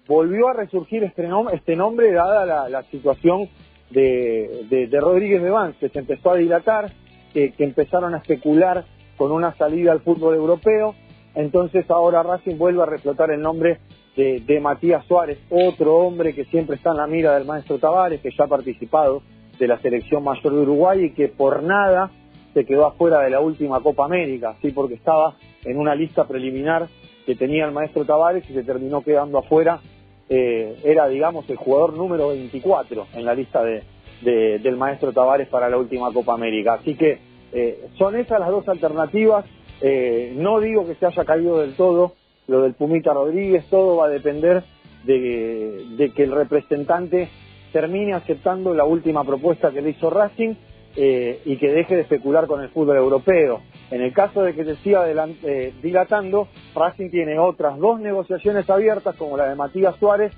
volvió 0.07 0.49
a 0.49 0.53
resurgir 0.53 1.03
este, 1.05 1.27
nom 1.27 1.49
este 1.49 1.77
nombre 1.77 2.13
dada 2.13 2.45
la, 2.45 2.69
la 2.69 2.83
situación 2.85 3.49
de, 3.91 4.67
de, 4.69 5.01
Rodríguez 5.01 5.43
de 5.43 5.51
Vance, 5.51 5.79
que 5.79 5.89
se 5.89 6.01
empezó 6.01 6.33
a 6.33 6.37
dilatar, 6.37 6.91
que, 7.33 7.53
que 7.53 7.65
empezaron 7.65 8.15
a 8.15 8.19
especular 8.19 8.85
con 9.17 9.31
una 9.31 9.55
salida 9.55 9.93
al 9.93 10.01
fútbol 10.01 10.35
europeo, 10.35 10.95
entonces 11.35 11.89
ahora 11.91 12.23
Racing 12.23 12.57
vuelve 12.57 12.83
a 12.83 12.87
reflotar 12.87 13.31
el 13.31 13.41
nombre 13.41 13.79
de, 14.17 14.41
de, 14.41 14.61
Matías 14.61 15.05
Suárez, 15.07 15.39
otro 15.51 15.97
hombre 15.97 16.35
que 16.35 16.45
siempre 16.47 16.77
está 16.77 16.91
en 16.91 16.97
la 16.97 17.07
mira 17.07 17.35
del 17.35 17.47
maestro 17.47 17.79
Tavares, 17.79 18.21
que 18.21 18.31
ya 18.37 18.45
ha 18.45 18.49
participado 18.49 19.23
de 19.59 19.69
la 19.69 19.79
selección 19.81 20.25
mayor 20.25 20.53
de 20.53 20.61
Uruguay 20.61 21.05
y 21.05 21.11
que 21.11 21.29
por 21.29 21.63
nada 21.63 22.11
se 22.53 22.65
quedó 22.65 22.87
afuera 22.87 23.21
de 23.21 23.31
la 23.31 23.41
última 23.41 23.81
Copa 23.81 24.05
América, 24.05 24.57
sí, 24.63 24.71
porque 24.71 24.95
estaba 24.95 25.37
en 25.65 25.79
una 25.79 25.95
lista 25.95 26.27
preliminar 26.27 26.89
que 27.27 27.35
tenía 27.37 27.65
el 27.65 27.73
maestro 27.73 28.05
Tavares 28.05 28.49
y 28.49 28.53
se 28.55 28.63
terminó 28.63 29.03
quedando 29.03 29.39
afuera. 29.39 29.81
Eh, 30.29 30.77
era, 30.85 31.07
digamos, 31.09 31.49
el 31.51 31.57
jugador 31.57 31.95
número 31.95 32.29
24 32.29 33.07
en 33.15 33.25
la 33.25 33.35
lista 33.35 33.63
de, 33.63 33.83
de- 34.23 34.59
del 34.59 34.77
maestro 34.77 35.13
Tavares 35.13 35.49
para 35.49 35.69
la 35.69 35.77
última 35.77 36.13
Copa 36.13 36.35
América. 36.35 36.75
Así 36.75 36.95
que 36.97 37.19
eh, 37.53 37.87
son 37.99 38.17
esas 38.17 38.41
las 38.41 38.49
dos 38.51 38.69
alternativas. 38.69 39.45
Eh, 39.81 40.33
no 40.37 40.61
digo 40.61 40.87
que 40.87 40.95
se 40.95 41.07
haya 41.07 41.25
caído 41.25 41.59
del 41.59 41.75
todo 41.77 42.15
lo 42.47 42.63
del 42.63 42.75
Pumita 42.75 43.13
Rodríguez, 43.13 43.65
todo 43.71 43.97
va 43.97 44.07
a 44.07 44.11
depender 44.11 44.63
de, 45.05 45.85
de 45.97 46.11
que 46.11 46.25
el 46.25 46.33
representante 46.33 47.29
termine 47.73 48.15
aceptando 48.15 48.75
la 48.75 48.85
última 48.85 49.25
propuesta 49.25 49.71
que 49.73 49.83
le 49.83 49.91
hizo 49.91 50.11
Racing 50.11 50.55
eh, 50.97 51.41
y 51.45 51.57
que 51.57 51.73
deje 51.73 51.97
de 51.97 52.03
especular 52.03 52.47
con 52.47 52.63
el 52.63 52.69
fútbol 52.69 52.97
europeo. 52.97 53.61
En 53.91 54.01
el 54.01 54.13
caso 54.13 54.43
de 54.43 54.55
que 54.55 54.65
se 54.65 54.77
siga 54.77 55.05
eh, 55.45 55.73
dilatando, 55.83 56.49
Racing 56.75 57.11
tiene 57.11 57.39
otras 57.39 57.79
dos 57.79 58.01
negociaciones 58.01 58.69
abiertas, 58.69 59.15
como 59.17 59.37
la 59.37 59.47
de 59.49 59.55
Matías 59.55 59.95
Suárez 59.97 60.33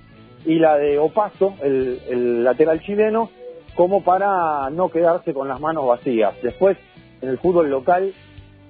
y 0.44 0.56
la 0.58 0.76
de 0.76 0.98
Opaso, 0.98 1.54
el, 1.62 2.00
el 2.08 2.44
lateral 2.44 2.80
chileno, 2.80 3.30
como 3.74 4.02
para 4.04 4.68
no 4.70 4.88
quedarse 4.90 5.32
con 5.32 5.48
las 5.48 5.60
manos 5.60 5.86
vacías. 5.86 6.34
Después, 6.42 6.76
en 7.22 7.28
el 7.28 7.38
fútbol 7.38 7.70
local, 7.70 8.12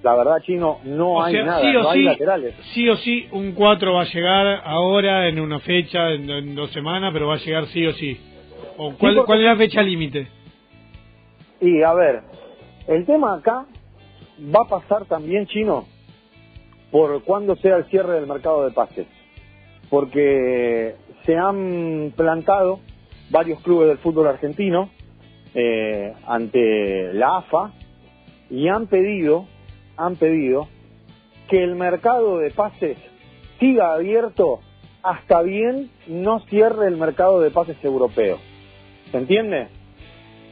la 0.03 0.15
verdad, 0.15 0.37
Chino, 0.43 0.77
no 0.85 1.13
O 1.15 1.23
hay 1.23 1.33
sea, 1.33 1.43
nada, 1.45 1.61
sí 1.61 1.75
o 1.75 1.81
no 1.81 1.89
hay 1.89 1.99
sí, 1.99 2.03
laterales. 2.05 2.55
sí 2.73 2.89
o 2.89 2.95
sí, 2.97 3.27
un 3.31 3.53
4 3.53 3.93
va 3.93 4.01
a 4.03 4.05
llegar 4.05 4.61
ahora 4.63 5.27
en 5.27 5.39
una 5.39 5.59
fecha, 5.59 6.11
en, 6.11 6.29
en 6.29 6.55
dos 6.55 6.69
semanas, 6.71 7.09
pero 7.13 7.27
va 7.27 7.33
a 7.35 7.39
llegar 7.39 7.65
sí 7.67 7.85
o 7.85 7.93
sí. 7.93 8.17
¿O 8.77 8.93
cuál, 8.95 9.15
porque- 9.15 9.25
cuál 9.25 9.39
es 9.39 9.45
la 9.45 9.55
fecha 9.57 9.81
límite? 9.81 10.27
Y 11.61 11.81
a 11.81 11.93
ver, 11.93 12.21
el 12.87 13.05
tema 13.05 13.35
acá 13.35 13.65
va 14.39 14.61
a 14.65 14.69
pasar 14.69 15.05
también, 15.05 15.47
Chino, 15.47 15.85
por 16.91 17.23
cuando 17.23 17.55
sea 17.57 17.77
el 17.77 17.85
cierre 17.85 18.13
del 18.13 18.27
mercado 18.27 18.65
de 18.65 18.71
pases. 18.71 19.07
Porque 19.89 20.95
se 21.25 21.35
han 21.35 22.13
plantado 22.15 22.79
varios 23.29 23.61
clubes 23.61 23.89
del 23.89 23.97
fútbol 23.99 24.27
argentino 24.27 24.89
eh, 25.53 26.13
ante 26.25 27.13
la 27.13 27.37
AFA 27.37 27.73
y 28.49 28.67
han 28.67 28.87
pedido, 28.87 29.47
han 29.95 30.15
pedido 30.15 30.67
que 31.49 31.63
el 31.63 31.75
mercado 31.75 32.37
de 32.39 32.51
pases 32.51 32.97
siga 33.59 33.93
abierto 33.93 34.59
hasta 35.03 35.41
bien 35.41 35.89
no 36.07 36.39
cierre 36.41 36.87
el 36.87 36.97
mercado 36.97 37.39
de 37.39 37.51
pases 37.51 37.77
europeo. 37.83 38.39
¿Se 39.11 39.17
entiende? 39.17 39.69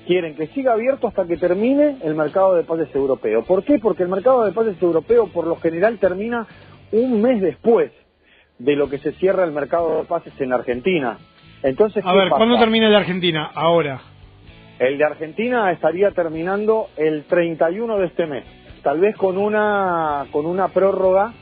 Quieren 0.06 0.36
que 0.36 0.48
siga 0.48 0.74
abierto 0.74 1.08
hasta 1.08 1.26
que 1.26 1.38
termine 1.38 1.98
el 2.04 2.16
mercado 2.16 2.56
de 2.56 2.64
pases 2.64 2.94
europeo. 2.96 3.44
¿Por 3.44 3.64
qué? 3.64 3.80
Porque 3.80 4.04
el 4.04 4.10
mercado 4.10 4.44
de 4.46 4.52
pases 4.52 4.82
europeo 4.82 5.28
por 5.28 5.48
lo 5.48 5.56
general 5.58 5.98
termina 6.00 6.48
un 6.92 7.22
mes 7.22 7.42
después 7.42 7.92
de 8.60 8.76
lo 8.76 8.90
que 8.90 9.00
se 9.00 9.12
cierra 9.14 9.44
el 9.44 9.52
mercado 9.52 9.98
de 10.00 10.04
pases 10.06 10.34
en 10.40 10.54
Argentina. 10.54 11.18
Entonces, 11.64 12.04
A 12.06 12.12
¿qué 12.12 12.18
ver, 12.18 12.30
pasa? 12.30 12.38
¿cuándo 12.38 12.60
termina 12.60 12.86
el 12.88 12.92
de 12.92 12.98
Argentina? 12.98 13.52
Ahora. 13.54 14.00
El 14.80 14.98
de 14.98 15.04
Argentina 15.06 15.72
estaría 15.72 16.12
terminando 16.12 16.88
el 16.98 17.24
31 17.24 17.98
de 17.98 18.06
este 18.08 18.28
mes, 18.28 18.44
tal 18.84 19.00
vez 19.00 19.16
con 19.16 19.38
una 19.38 20.26
con 20.32 20.46
una 20.46 20.68
prórroga, 20.68 21.34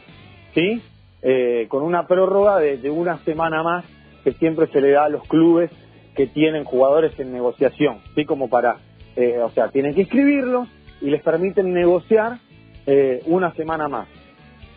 ¿sí? 0.54 0.82
Eh, 1.21 1.65
con 1.67 1.84
una 1.84 2.06
prórroga 2.06 2.60
de, 2.60 2.78
de 2.78 2.89
una 2.91 3.17
semana 3.19 3.63
más 3.63 3.86
que 4.23 4.34
siempre 4.34 4.67
se 4.67 4.80
le 4.82 4.91
da 4.91 5.06
a 5.06 5.10
los 5.10 5.23
clubes 5.28 5.71
que 6.15 6.28
tienen 6.28 6.63
jugadores 6.63 7.17
en 7.19 7.32
negociación, 7.32 7.99
¿sí? 8.15 8.26
Como 8.26 8.49
para, 8.49 8.78
eh, 9.15 9.39
o 9.39 9.49
sea, 9.52 9.69
tienen 9.69 9.93
que 9.93 10.02
inscribirlos 10.02 10.67
y 11.02 11.10
les 11.10 11.21
permiten 11.21 11.73
negociar 11.73 12.39
eh, 12.86 13.21
una 13.26 13.54
semana 13.54 13.88
más. 13.88 14.08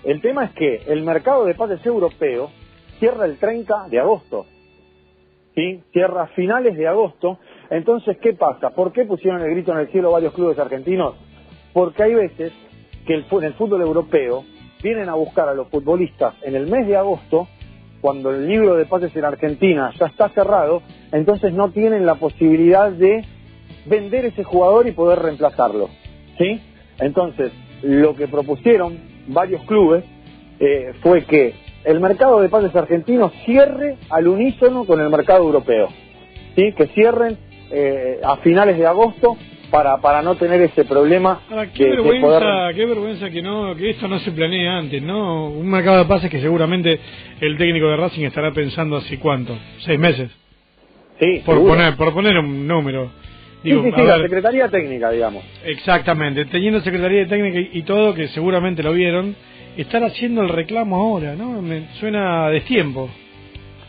El 0.05 0.21
tema 0.21 0.45
es 0.45 0.53
que 0.53 0.83
el 0.87 1.03
mercado 1.03 1.45
de 1.45 1.55
pases 1.55 1.85
europeo 1.85 2.51
cierra 2.99 3.27
el 3.27 3.39
30 3.39 3.89
de 3.89 3.99
agosto. 3.99 4.47
¿sí? 5.55 5.83
Cierra 5.93 6.25
a 6.25 6.27
finales 6.29 6.77
de 6.77 6.87
agosto. 6.87 7.39
Entonces, 7.71 8.17
¿qué 8.19 8.35
pasa? 8.35 8.71
¿Por 8.71 8.93
qué 8.93 9.05
pusieron 9.05 9.43
el 9.43 9.51
grito 9.51 9.73
en 9.73 9.79
el 9.79 9.89
cielo 9.89 10.13
varios 10.13 10.33
clubes 10.35 10.59
argentinos? 10.59 11.17
Porque 11.73 12.05
hay 12.05 12.15
veces 12.15 12.53
que 13.07 13.15
el, 13.15 13.27
en 13.31 13.45
el 13.45 13.55
fútbol 13.55 13.83
europeo 13.83 14.45
vienen 14.83 15.09
a 15.09 15.15
buscar 15.15 15.49
a 15.49 15.55
los 15.55 15.69
futbolistas 15.69 16.35
en 16.43 16.55
el 16.55 16.69
mes 16.69 16.87
de 16.87 16.97
agosto, 16.97 17.49
cuando 18.07 18.31
el 18.31 18.47
libro 18.47 18.77
de 18.77 18.85
pases 18.85 19.17
en 19.17 19.25
Argentina 19.25 19.91
ya 19.99 20.07
está 20.07 20.29
cerrado, 20.29 20.81
entonces 21.11 21.53
no 21.53 21.71
tienen 21.71 22.07
la 22.07 22.15
posibilidad 22.15 22.93
de 22.93 23.25
vender 23.85 24.27
ese 24.27 24.45
jugador 24.45 24.87
y 24.87 24.93
poder 24.93 25.19
reemplazarlo. 25.19 25.89
¿sí? 26.39 26.61
Entonces, 27.01 27.51
lo 27.83 28.15
que 28.15 28.29
propusieron 28.29 28.97
varios 29.27 29.65
clubes 29.65 30.05
eh, 30.61 30.93
fue 31.03 31.25
que 31.25 31.53
el 31.83 31.99
mercado 31.99 32.41
de 32.41 32.49
pases 32.49 32.77
argentino 32.77 33.33
cierre 33.45 33.97
al 34.09 34.29
unísono 34.29 34.85
con 34.85 35.01
el 35.01 35.11
mercado 35.11 35.43
europeo. 35.43 35.89
¿sí? 36.55 36.75
Que 36.75 36.87
cierren 36.95 37.37
eh, 37.73 38.21
a 38.23 38.37
finales 38.37 38.79
de 38.79 38.87
agosto 38.87 39.37
para, 39.71 39.97
para 39.99 40.23
no 40.23 40.35
tener 40.37 40.61
ese 40.63 40.85
problema 40.85 41.41
Ahora, 41.51 41.73
qué 41.73 41.85
de, 41.85 41.91
de 41.91 41.97
vergüenza, 41.97 42.27
poder... 42.27 42.75
qué 42.75 42.87
vergüenza 42.87 43.31
que 43.31 43.43
no, 43.43 43.75
que 43.77 43.91
esto 43.91 44.09
no 44.09 44.19
se 44.21 44.33
planee 44.33 44.69
antes, 44.69 45.03
¿no? 45.03 45.49
Un 45.51 45.69
mercado 45.69 45.99
de 45.99 46.05
pases 46.07 46.31
que 46.31 46.41
seguramente 46.41 46.99
el 47.41 47.57
técnico 47.57 47.89
de 47.89 47.97
Racing 47.97 48.25
estará 48.25 48.53
pensando 48.53 48.97
hace 48.97 49.19
cuánto, 49.19 49.57
seis 49.81 49.99
meses. 49.99 50.31
Sí, 51.19 51.43
Por 51.45 51.57
seguro. 51.57 51.75
poner, 51.75 51.97
por 51.97 52.13
poner 52.13 52.39
un 52.39 52.67
número. 52.67 53.11
Sí, 53.63 53.71
Digo, 53.71 53.83
sí, 53.83 53.89
a 53.93 53.97
sí, 53.97 54.03
la 54.03 54.13
ver, 54.19 54.23
Secretaría 54.23 54.69
Técnica, 54.69 55.11
digamos. 55.11 55.43
exactamente, 55.65 56.45
teniendo 56.47 56.81
Secretaría 56.81 57.21
de 57.21 57.27
Técnica 57.27 57.59
y, 57.59 57.71
y 57.79 57.83
todo, 57.83 58.15
que 58.15 58.29
seguramente 58.29 58.83
lo 58.83 58.93
vieron, 58.93 59.35
estar 59.77 60.05
haciendo 60.05 60.43
el 60.43 60.51
reclamo 60.51 60.97
ahora, 60.97 61.35
¿no? 61.35 61.61
Me 61.63 61.89
suena 61.99 62.47
a 62.47 62.51
destiempo. 62.51 63.09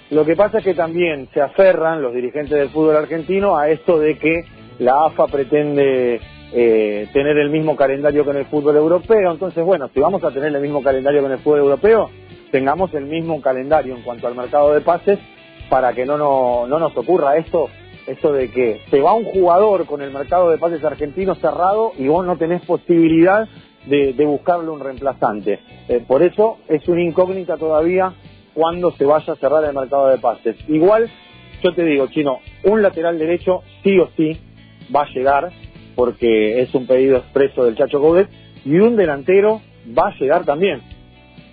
Lo 0.10 0.26
que 0.26 0.36
pasa 0.38 0.60
es 0.60 0.63
que 0.63 0.74
también 0.74 1.28
se 1.34 1.42
aferran 1.42 2.02
los 2.02 2.13
dirigentes 2.13 2.58
del 2.58 2.70
fútbol 2.70 2.96
argentino 2.96 3.58
a 3.58 3.70
esto 3.70 4.00
de 4.00 4.18
que 4.18 4.40
la 4.80 5.06
AFA 5.06 5.28
pretende 5.28 6.20
eh, 6.52 7.08
tener 7.12 7.38
el 7.38 7.50
mismo 7.50 7.76
calendario 7.76 8.24
que 8.24 8.32
en 8.32 8.38
el 8.38 8.46
fútbol 8.46 8.76
europeo. 8.76 9.32
Entonces, 9.32 9.63
bueno, 9.63 9.90
si 9.94 10.00
vamos 10.00 10.24
a 10.24 10.32
tener 10.32 10.56
el 10.56 10.62
mismo 10.62 10.82
calendario 10.82 11.22
que 11.22 11.28
en 11.28 11.32
el 11.34 11.40
fútbol 11.40 11.60
europeo, 11.60 12.10
tengamos 12.52 12.94
el 12.94 13.06
mismo 13.06 13.42
calendario 13.42 13.96
en 13.96 14.04
cuanto 14.04 14.28
al 14.28 14.36
mercado 14.36 14.74
de 14.74 14.82
pases 14.82 15.20
para 15.70 15.94
que 15.94 16.06
no, 16.06 16.18
no, 16.18 16.66
no 16.68 16.80
nos 16.80 16.96
ocurra 16.96 17.38
esto, 17.38 17.70
esto 18.06 18.32
de 18.32 18.50
que 18.50 18.82
se 18.90 19.02
va 19.02 19.13
un 19.13 19.26
jugador 19.26 19.86
con 19.86 20.02
el 20.02 20.12
mercado 20.12 20.50
de 20.50 20.58
pases 20.58 20.84
argentino 20.84 21.36
cerrado 21.36 21.92
y 21.98 22.08
vos 22.08 22.26
no 22.26 22.38
tenés 22.38 22.62
posibilidad 22.66 23.48
de, 23.86 24.13
de 24.13 24.26
buscarle 24.26 24.70
un 24.70 24.80
reemplazante. 24.80 25.60
Eh, 25.90 26.04
por 26.08 26.22
eso 26.22 26.58
es 26.68 26.88
una 26.88 27.02
incógnita 27.02 27.58
todavía 27.58 28.13
cuando 28.54 28.92
se 28.92 29.06
vaya 29.06 29.34
a 29.34 29.36
cerrar 29.36 29.63
el 29.66 29.76
mercado 29.76 30.08
de 30.08 30.18
pases. 30.18 30.56
Igual, 30.68 31.10
yo 31.62 31.74
te 31.74 31.84
digo, 31.84 32.08
Chino, 32.08 32.40
un 32.63 32.82
lateral 32.82 33.20
derecho 33.20 33.63
sí 33.84 34.00
o 34.00 34.10
sí 34.16 34.38
va 34.95 35.04
a 35.04 35.10
llegar, 35.13 35.52
porque 35.95 36.62
es 36.62 36.73
un 36.76 36.86
pedido 36.88 37.17
expreso 37.17 37.65
del 37.65 37.76
Chacho 37.76 38.00
Coudet, 38.00 38.30
y 38.65 38.78
un 38.78 38.95
delantero 38.95 39.62
va 39.97 40.10
a 40.10 40.15
llegar 40.17 40.45
también. 40.45 40.82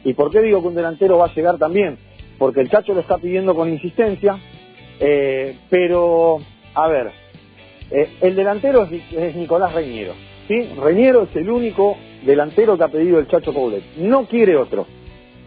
¿Y 0.04 0.12
por 0.14 0.30
qué 0.30 0.40
digo 0.42 0.60
que 0.60 0.68
un 0.68 0.74
delantero 0.74 1.18
va 1.18 1.26
a 1.26 1.34
llegar 1.34 1.58
también? 1.58 1.98
Porque 2.38 2.60
el 2.60 2.68
Chacho 2.70 2.94
lo 2.94 3.00
está 3.00 3.18
pidiendo 3.18 3.54
con 3.54 3.68
insistencia, 3.72 4.38
eh, 5.00 5.56
pero, 5.70 6.38
a 6.74 6.88
ver, 6.88 7.10
eh, 7.90 8.08
el 8.20 8.34
delantero 8.34 8.84
es, 8.84 8.90
Ni- 8.90 9.04
es 9.16 9.34
Nicolás 9.36 9.72
Reñero, 9.72 10.12
¿sí? 10.48 10.62
Reñero 10.80 11.22
es 11.24 11.36
el 11.36 11.48
único 11.50 11.96
delantero 12.24 12.76
que 12.76 12.84
ha 12.84 12.88
pedido 12.88 13.18
el 13.18 13.28
Chacho 13.28 13.52
Coudet, 13.54 13.82
no 13.96 14.26
quiere 14.26 14.56
otro, 14.56 14.86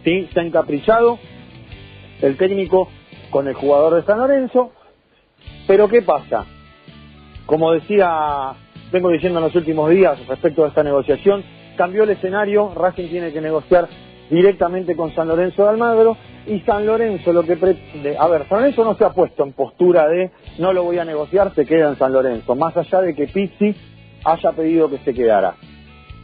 ¿sí? 0.04 0.28
Se 0.34 0.40
ha 0.40 0.44
encaprichado 0.44 1.20
el 2.22 2.36
técnico 2.38 2.90
con 3.30 3.48
el 3.48 3.54
jugador 3.54 3.96
de 3.96 4.04
San 4.04 4.18
Lorenzo, 4.20 4.72
pero 5.68 5.88
¿qué 5.88 6.02
pasa? 6.02 6.46
Como 7.48 7.72
decía, 7.72 8.54
vengo 8.92 9.10
diciendo 9.10 9.40
en 9.40 9.46
los 9.46 9.56
últimos 9.56 9.90
días 9.90 10.20
respecto 10.28 10.66
a 10.66 10.68
esta 10.68 10.84
negociación, 10.84 11.46
cambió 11.78 12.04
el 12.04 12.10
escenario, 12.10 12.74
Racing 12.76 13.08
tiene 13.08 13.32
que 13.32 13.40
negociar 13.40 13.88
directamente 14.30 14.98
con 14.98 15.16
San 15.16 15.30
Lorenzo 15.30 15.64
de 15.64 15.70
Almagro 15.70 16.18
y 16.46 16.60
San 16.62 16.86
Lorenzo 16.86 17.32
lo 17.32 17.44
que 17.44 17.56
pretende, 17.56 18.18
a 18.18 18.28
ver, 18.28 18.50
San 18.50 18.60
Lorenzo 18.60 18.84
no 18.84 18.96
se 18.96 19.06
ha 19.06 19.14
puesto 19.14 19.46
en 19.46 19.54
postura 19.54 20.10
de 20.10 20.30
no 20.60 20.74
lo 20.74 20.84
voy 20.84 20.98
a 20.98 21.06
negociar, 21.06 21.56
se 21.56 21.66
queda 21.66 21.88
en 21.88 21.96
San 21.96 22.12
Lorenzo, 22.12 22.54
más 22.54 22.76
allá 22.76 23.00
de 23.00 23.16
que 23.16 23.28
Pizzi 23.28 23.74
haya 24.26 24.52
pedido 24.52 24.90
que 24.90 24.98
se 24.98 25.14
quedara. 25.14 25.56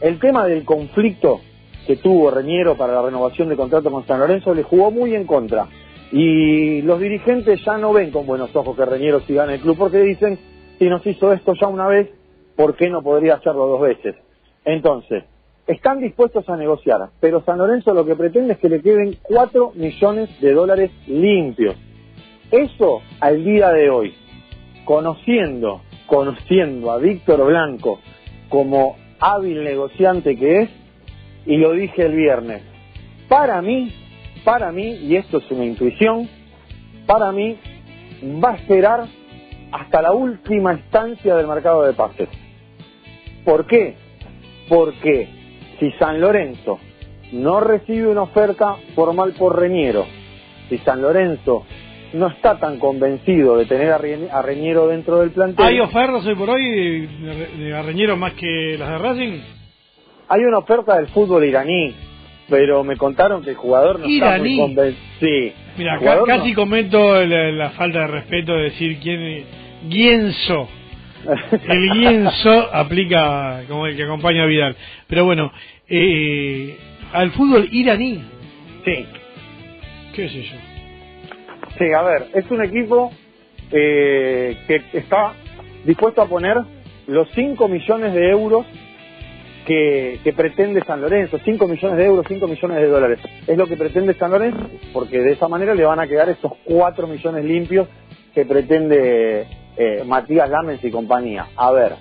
El 0.02 0.18
tema 0.18 0.46
del 0.46 0.62
conflicto 0.66 1.40
que 1.86 1.96
tuvo 1.96 2.30
Reñero 2.30 2.76
para 2.76 2.92
la 2.92 3.02
renovación 3.02 3.48
de 3.48 3.56
contrato 3.56 3.90
con 3.90 4.06
San 4.06 4.20
Lorenzo 4.20 4.52
le 4.52 4.62
jugó 4.62 4.90
muy 4.90 5.14
en 5.14 5.26
contra. 5.26 5.68
Y 6.12 6.82
los 6.82 7.00
dirigentes 7.00 7.64
ya 7.64 7.78
no 7.78 7.92
ven 7.92 8.10
con 8.10 8.26
buenos 8.26 8.54
ojos 8.54 8.76
que 8.76 8.84
Reñero 8.84 9.20
siga 9.20 9.44
en 9.44 9.50
el 9.50 9.60
club 9.60 9.76
porque 9.78 9.98
dicen, 9.98 10.38
si 10.78 10.88
nos 10.88 11.06
hizo 11.06 11.32
esto 11.32 11.54
ya 11.60 11.66
una 11.66 11.86
vez, 11.86 12.10
¿por 12.56 12.76
qué 12.76 12.90
no 12.90 13.02
podría 13.02 13.34
hacerlo 13.34 13.66
dos 13.66 13.80
veces? 13.80 14.16
Entonces, 14.64 15.24
están 15.66 16.00
dispuestos 16.00 16.48
a 16.48 16.56
negociar, 16.56 17.08
pero 17.20 17.42
San 17.42 17.58
Lorenzo 17.58 17.94
lo 17.94 18.04
que 18.04 18.16
pretende 18.16 18.54
es 18.54 18.58
que 18.58 18.68
le 18.68 18.82
queden 18.82 19.16
4 19.22 19.72
millones 19.74 20.40
de 20.40 20.52
dólares 20.52 20.90
limpios. 21.06 21.76
Eso 22.50 23.00
al 23.20 23.44
día 23.44 23.70
de 23.70 23.90
hoy, 23.90 24.14
conociendo 24.84 25.80
conociendo 26.06 26.90
a 26.90 26.98
Víctor 26.98 27.44
Blanco 27.46 28.00
como 28.48 28.96
hábil 29.20 29.64
negociante 29.64 30.36
que 30.36 30.62
es, 30.62 30.70
y 31.46 31.56
lo 31.56 31.72
dije 31.72 32.06
el 32.06 32.14
viernes, 32.14 32.62
para 33.28 33.60
mí, 33.62 33.92
para 34.44 34.72
mí, 34.72 34.94
y 34.94 35.16
esto 35.16 35.38
es 35.38 35.50
una 35.50 35.64
intuición, 35.64 36.28
para 37.06 37.32
mí 37.32 37.58
va 38.42 38.52
a 38.52 38.56
esperar 38.56 39.06
hasta 39.74 40.00
la 40.02 40.12
última 40.12 40.72
instancia 40.74 41.34
del 41.34 41.48
mercado 41.48 41.82
de 41.84 41.92
pases. 41.94 42.28
¿Por 43.44 43.66
qué? 43.66 43.96
Porque 44.68 45.28
si 45.80 45.90
San 45.92 46.20
Lorenzo 46.20 46.78
no 47.32 47.60
recibe 47.60 48.06
una 48.08 48.22
oferta 48.22 48.76
formal 48.94 49.34
por 49.36 49.58
Reñero, 49.58 50.06
si 50.68 50.78
San 50.78 51.02
Lorenzo 51.02 51.66
no 52.12 52.28
está 52.28 52.58
tan 52.60 52.78
convencido 52.78 53.56
de 53.56 53.66
tener 53.66 53.90
a, 53.90 53.98
Re- 53.98 54.30
a 54.30 54.40
Reñero 54.42 54.86
dentro 54.86 55.18
del 55.20 55.30
plantel, 55.32 55.66
¿Hay 55.66 55.80
ofertas 55.80 56.24
hoy 56.24 56.34
por 56.36 56.50
hoy 56.50 57.06
de, 57.06 57.46
de 57.58 57.74
Arreñero 57.74 58.16
más 58.16 58.34
que 58.34 58.76
las 58.78 58.90
de 58.90 58.98
Racing? 58.98 59.40
hay 60.28 60.40
una 60.44 60.58
oferta 60.58 60.96
del 60.96 61.08
fútbol 61.08 61.44
iraní, 61.44 61.92
pero 62.48 62.82
me 62.84 62.96
contaron 62.96 63.42
que 63.42 63.50
el 63.50 63.56
jugador 63.56 63.98
no 63.98 64.06
está 64.06 64.38
muy 64.38 64.48
¿Iraní? 64.52 64.58
convencido. 64.58 65.04
Sí, 65.20 65.52
Mira, 65.76 65.94
el 65.94 65.98
ca- 65.98 66.04
jugador 66.04 66.28
no- 66.28 66.36
casi 66.36 66.54
comento 66.54 67.24
la, 67.26 67.50
la 67.50 67.70
falta 67.70 67.98
de 68.00 68.06
respeto 68.06 68.52
de 68.54 68.62
decir 68.62 68.98
quién 69.02 69.44
Guienzo. 69.88 70.68
El 71.68 71.90
Guienzo 71.92 72.74
aplica 72.74 73.62
como 73.68 73.86
el 73.86 73.96
que 73.96 74.04
acompaña 74.04 74.42
a 74.42 74.46
Vidal. 74.46 74.76
Pero 75.08 75.24
bueno, 75.24 75.52
eh, 75.88 76.76
al 77.12 77.30
fútbol 77.32 77.68
iraní. 77.72 78.22
Sí. 78.84 79.06
¿Qué 80.14 80.28
sé 80.28 80.42
yo? 80.42 80.56
Sí, 81.78 81.84
a 81.92 82.02
ver, 82.02 82.26
es 82.34 82.48
un 82.50 82.62
equipo 82.62 83.12
eh, 83.72 84.56
que 84.66 84.82
está 84.92 85.34
dispuesto 85.84 86.22
a 86.22 86.28
poner 86.28 86.58
los 87.06 87.28
5 87.34 87.68
millones 87.68 88.14
de 88.14 88.30
euros 88.30 88.66
que, 89.66 90.20
que 90.22 90.32
pretende 90.32 90.84
San 90.84 91.00
Lorenzo, 91.00 91.38
5 91.42 91.66
millones 91.66 91.96
de 91.96 92.04
euros, 92.04 92.26
5 92.28 92.46
millones 92.46 92.76
de 92.76 92.86
dólares. 92.86 93.18
Es 93.46 93.56
lo 93.56 93.66
que 93.66 93.76
pretende 93.76 94.14
San 94.14 94.30
Lorenzo, 94.30 94.70
porque 94.92 95.20
de 95.20 95.32
esa 95.32 95.48
manera 95.48 95.74
le 95.74 95.84
van 95.84 96.00
a 96.00 96.06
quedar 96.06 96.28
esos 96.28 96.52
4 96.64 97.06
millones 97.06 97.44
limpios 97.44 97.88
que 98.34 98.44
pretende 98.44 99.46
eh, 99.76 100.02
Matías 100.06 100.48
Lamens 100.48 100.82
y 100.84 100.90
compañía. 100.90 101.48
A 101.56 101.70
ver, 101.72 101.92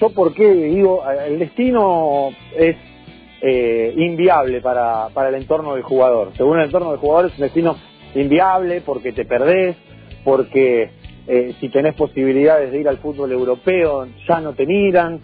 yo 0.00 0.10
por 0.10 0.34
qué 0.34 0.52
digo, 0.52 1.02
eh, 1.10 1.26
el 1.28 1.38
destino 1.38 2.30
es 2.56 2.76
eh, 3.42 3.94
inviable 3.96 4.60
para, 4.60 5.08
para 5.08 5.28
el 5.30 5.34
entorno 5.36 5.74
del 5.74 5.82
jugador. 5.82 6.32
Según 6.36 6.58
el 6.58 6.66
entorno 6.66 6.90
del 6.90 7.00
jugador 7.00 7.30
es 7.30 7.38
un 7.38 7.44
destino 7.44 7.76
inviable 8.14 8.82
porque 8.82 9.12
te 9.12 9.24
perdés, 9.24 9.76
porque 10.24 10.90
eh, 11.26 11.54
si 11.60 11.68
tenés 11.68 11.94
posibilidades 11.94 12.72
de 12.72 12.80
ir 12.80 12.88
al 12.88 12.98
fútbol 12.98 13.32
europeo 13.32 14.06
ya 14.28 14.40
no 14.40 14.52
te 14.52 14.66
miran. 14.66 15.20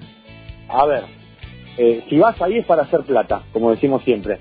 A 0.68 0.86
ver, 0.86 1.04
eh, 1.78 2.04
si 2.08 2.18
vas 2.18 2.40
ahí 2.40 2.58
es 2.58 2.66
para 2.66 2.82
hacer 2.82 3.02
plata, 3.02 3.42
como 3.52 3.70
decimos 3.70 4.02
siempre. 4.04 4.38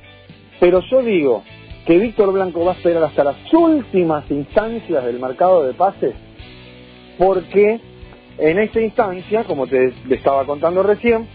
Pero 0.60 0.82
yo 0.90 1.02
digo 1.02 1.44
que 1.86 1.98
Víctor 1.98 2.32
Blanco 2.32 2.64
va 2.64 2.72
a 2.72 2.76
esperar 2.76 3.04
hasta 3.04 3.24
las 3.24 3.54
últimas 3.54 4.30
instancias 4.32 5.06
del 5.06 5.20
mercado 5.20 5.66
de 5.66 5.74
pases 5.74 6.16
porque 7.18 7.80
en 8.38 8.60
esta 8.60 8.82
instancia, 8.82 9.44
como 9.46 9.68
te, 9.68 9.92
te 10.08 10.16
estaba 10.16 10.46
contando 10.46 10.84
recién, 10.84 11.28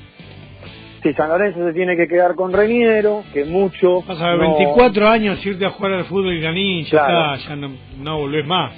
si 1.02 1.12
San 1.14 1.28
Lorenzo 1.30 1.66
se 1.66 1.72
tiene 1.72 1.96
que 1.96 2.06
quedar 2.06 2.34
con 2.34 2.52
Reniero, 2.52 3.24
que 3.32 3.44
mucho... 3.44 4.02
Vas 4.02 4.20
a 4.20 4.30
ver, 4.30 4.38
no- 4.38 4.56
24 4.58 5.08
años 5.08 5.44
irte 5.46 5.64
a 5.64 5.70
jugar 5.70 5.92
al 5.94 6.04
fútbol 6.04 6.34
iraní, 6.34 6.84
ya 6.84 6.90
Claro. 6.90 7.34
está, 7.34 7.48
ya 7.48 7.56
no, 7.56 7.70
no 7.98 8.18
volvés 8.18 8.46
más. 8.46 8.72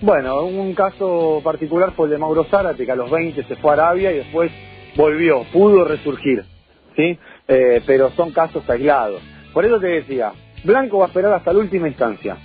Bueno, 0.00 0.42
un 0.46 0.74
caso 0.74 1.40
particular 1.44 1.92
fue 1.92 2.06
el 2.06 2.12
de 2.12 2.18
Mauro 2.18 2.42
Zárate, 2.44 2.84
que 2.84 2.90
a 2.90 2.96
los 2.96 3.08
20 3.08 3.44
se 3.44 3.54
fue 3.56 3.70
a 3.70 3.74
Arabia 3.74 4.10
y 4.10 4.16
después 4.16 4.50
volvió, 4.96 5.44
pudo 5.52 5.84
resurgir, 5.84 6.42
¿sí? 6.96 7.16
Eh, 7.46 7.80
pero 7.86 8.10
son 8.16 8.32
casos 8.32 8.68
aislados. 8.68 9.22
Por 9.54 9.64
eso 9.64 9.78
te 9.78 9.86
decía, 9.86 10.32
Blanco 10.64 10.98
va 10.98 11.04
a 11.04 11.08
esperar 11.08 11.32
hasta 11.34 11.52
la 11.52 11.60
última 11.60 11.86
instancia, 11.86 12.36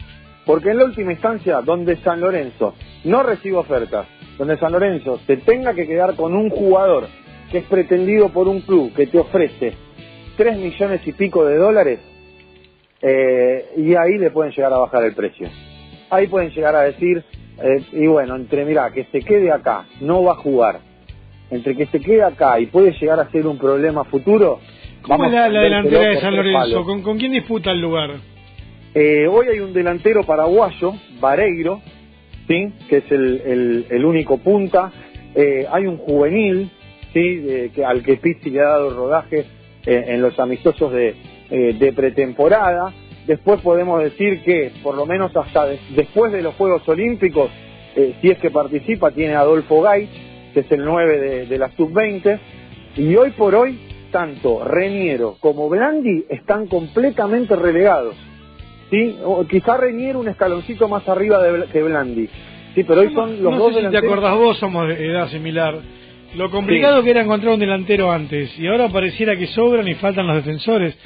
porque 0.48 0.70
en 0.72 0.78
la 0.78 0.86
última 0.86 1.12
instancia, 1.12 1.62
donde 1.62 1.98
San 1.98 2.22
Lorenzo 2.22 2.74
no 3.04 3.22
recibe 3.22 3.58
ofertas, 3.58 4.08
donde 4.38 4.58
San 4.58 4.72
Lorenzo 4.72 5.20
se 5.28 5.38
tenga 5.38 5.74
que 5.74 5.86
quedar 5.86 6.16
con 6.16 6.34
un 6.36 6.50
jugador 6.50 7.08
que 7.52 7.60
es 7.60 7.66
pretendido 7.66 8.30
por 8.30 8.48
un 8.48 8.62
club 8.62 8.94
que 8.96 9.08
te 9.08 9.20
ofrece 9.20 9.74
3 10.38 10.58
millones 10.58 11.02
y 11.06 11.12
pico 11.12 11.46
de 11.46 11.58
dólares, 11.58 12.00
eh, 13.02 13.66
y 13.78 13.94
ahí 13.96 14.18
le 14.18 14.32
pueden 14.32 14.54
llegar 14.54 14.72
a 14.74 14.78
bajar 14.78 15.04
el 15.04 15.14
precio. 15.14 15.50
Ahí 16.10 16.28
pueden 16.28 16.50
llegar 16.52 16.76
a 16.76 16.84
decir, 16.84 17.24
eh, 17.62 17.84
y 17.92 18.08
bueno, 18.08 18.36
entre 18.36 18.64
mira, 18.64 18.92
que 18.92 19.04
se 19.06 19.20
quede 19.20 19.52
acá, 19.52 19.86
no 20.00 20.24
va 20.24 20.34
a 20.34 20.36
jugar, 20.36 20.80
entre 21.52 21.76
que 21.76 21.88
se 21.88 22.00
quede 22.00 22.24
acá 22.24 22.60
y 22.60 22.68
puede 22.68 22.92
llegar 22.94 23.20
a 23.20 23.30
ser 23.32 23.48
un 23.48 23.58
problema 23.58 24.06
futuro. 24.06 24.60
¿Cómo 25.02 25.26
es 25.26 25.32
la, 25.32 25.50
la 25.50 25.62
delantera 25.62 26.10
de 26.10 26.22
San 26.22 26.36
Lorenzo? 26.36 26.84
¿Con, 26.86 27.02
con 27.02 27.18
quién 27.18 27.34
disputa 27.34 27.72
el 27.72 27.82
lugar? 27.82 28.12
Eh, 29.00 29.28
hoy 29.28 29.46
hay 29.48 29.60
un 29.60 29.74
delantero 29.74 30.24
paraguayo, 30.24 30.94
Vareiro, 31.20 31.82
¿sí? 32.48 32.74
que 32.90 32.98
es 32.98 33.12
el, 33.12 33.86
el- 33.92 34.06
único 34.06 34.40
punta. 34.40 34.92
Eh, 35.36 35.68
hay 35.72 35.86
un 35.86 35.98
juvenil, 35.98 36.72
¿sí? 37.14 37.70
Que, 37.76 37.86
al 37.86 38.02
que 38.02 38.18
Pizzi 38.18 38.50
le 38.50 38.60
ha 38.62 38.70
dado 38.70 38.90
rodaje 38.90 39.46
eh, 39.86 40.06
en 40.08 40.20
los 40.24 40.40
amistosos 40.40 40.92
de, 40.92 41.14
eh, 41.52 41.76
de 41.78 41.94
pretemporada. 41.94 42.92
Después 43.28 43.62
podemos 43.62 44.02
decir 44.02 44.42
que, 44.42 44.72
por 44.82 44.96
lo 44.96 45.06
menos 45.06 45.36
hasta 45.38 45.68
de- 45.68 45.78
después 45.96 46.32
de 46.32 46.42
los 46.42 46.56
Juegos 46.56 46.82
Olímpicos, 46.90 47.52
si 48.22 48.30
es 48.32 48.40
que 48.40 48.50
participa, 48.50 49.12
tiene 49.12 49.36
Adolfo 49.36 49.80
Gaich, 49.84 50.10
que 50.56 50.62
es 50.62 50.72
el 50.72 50.84
9 50.84 51.20
de, 51.20 51.46
de 51.46 51.58
la 51.60 51.70
Sub-20. 51.70 52.40
Y 52.96 53.16
hoy 53.16 53.30
por 53.32 53.54
hoy, 53.54 53.78
tanto 54.12 54.64
Reniero 54.66 55.36
como 55.40 55.70
Blandi 55.70 56.26
están 56.30 56.66
completamente 56.66 57.56
relegados. 57.56 58.16
¿Sí? 58.90 59.18
O 59.24 59.46
quizá 59.46 59.78
Reniero 59.78 60.20
un 60.20 60.28
escaloncito 60.28 60.88
más 60.88 61.08
arriba 61.08 61.42
de, 61.42 61.66
que 61.68 61.84
Blandi. 61.84 62.30
Sí, 62.76 62.84
pero 62.84 63.02
hoy 63.02 63.14
son 63.14 63.42
los 63.42 63.54
no 63.54 63.58
dos 63.58 63.74
sé 63.74 63.82
si 63.82 63.90
te 63.90 63.98
acordás 63.98 64.36
vos, 64.36 64.58
somos 64.58 64.88
de 64.88 65.06
edad 65.06 65.28
similar. 65.30 65.80
Lo 66.36 66.52
complicado 66.52 67.04
que 67.04 67.12
era 67.12 67.22
encontrar 67.22 67.54
un 67.54 67.60
delantero 67.60 68.12
antes, 68.12 68.58
y 68.60 68.68
ahora 68.68 68.90
pareciera 68.90 69.36
que 69.36 69.48
sobran 69.48 69.88
y 69.88 69.96
faltan 69.96 70.28
los 70.28 70.36
defensores. 70.36 70.98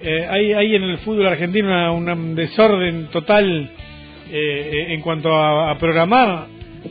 Eh, 0.00 0.26
hay, 0.30 0.52
hay 0.52 0.76
en 0.76 0.82
el 0.84 0.98
fútbol 0.98 1.26
argentino 1.26 1.94
un 1.94 2.34
desorden 2.34 3.08
total 3.08 3.70
eh, 4.30 4.86
en 4.90 5.00
cuanto 5.00 5.34
a, 5.34 5.72
a 5.72 5.78
programar. 5.78 6.46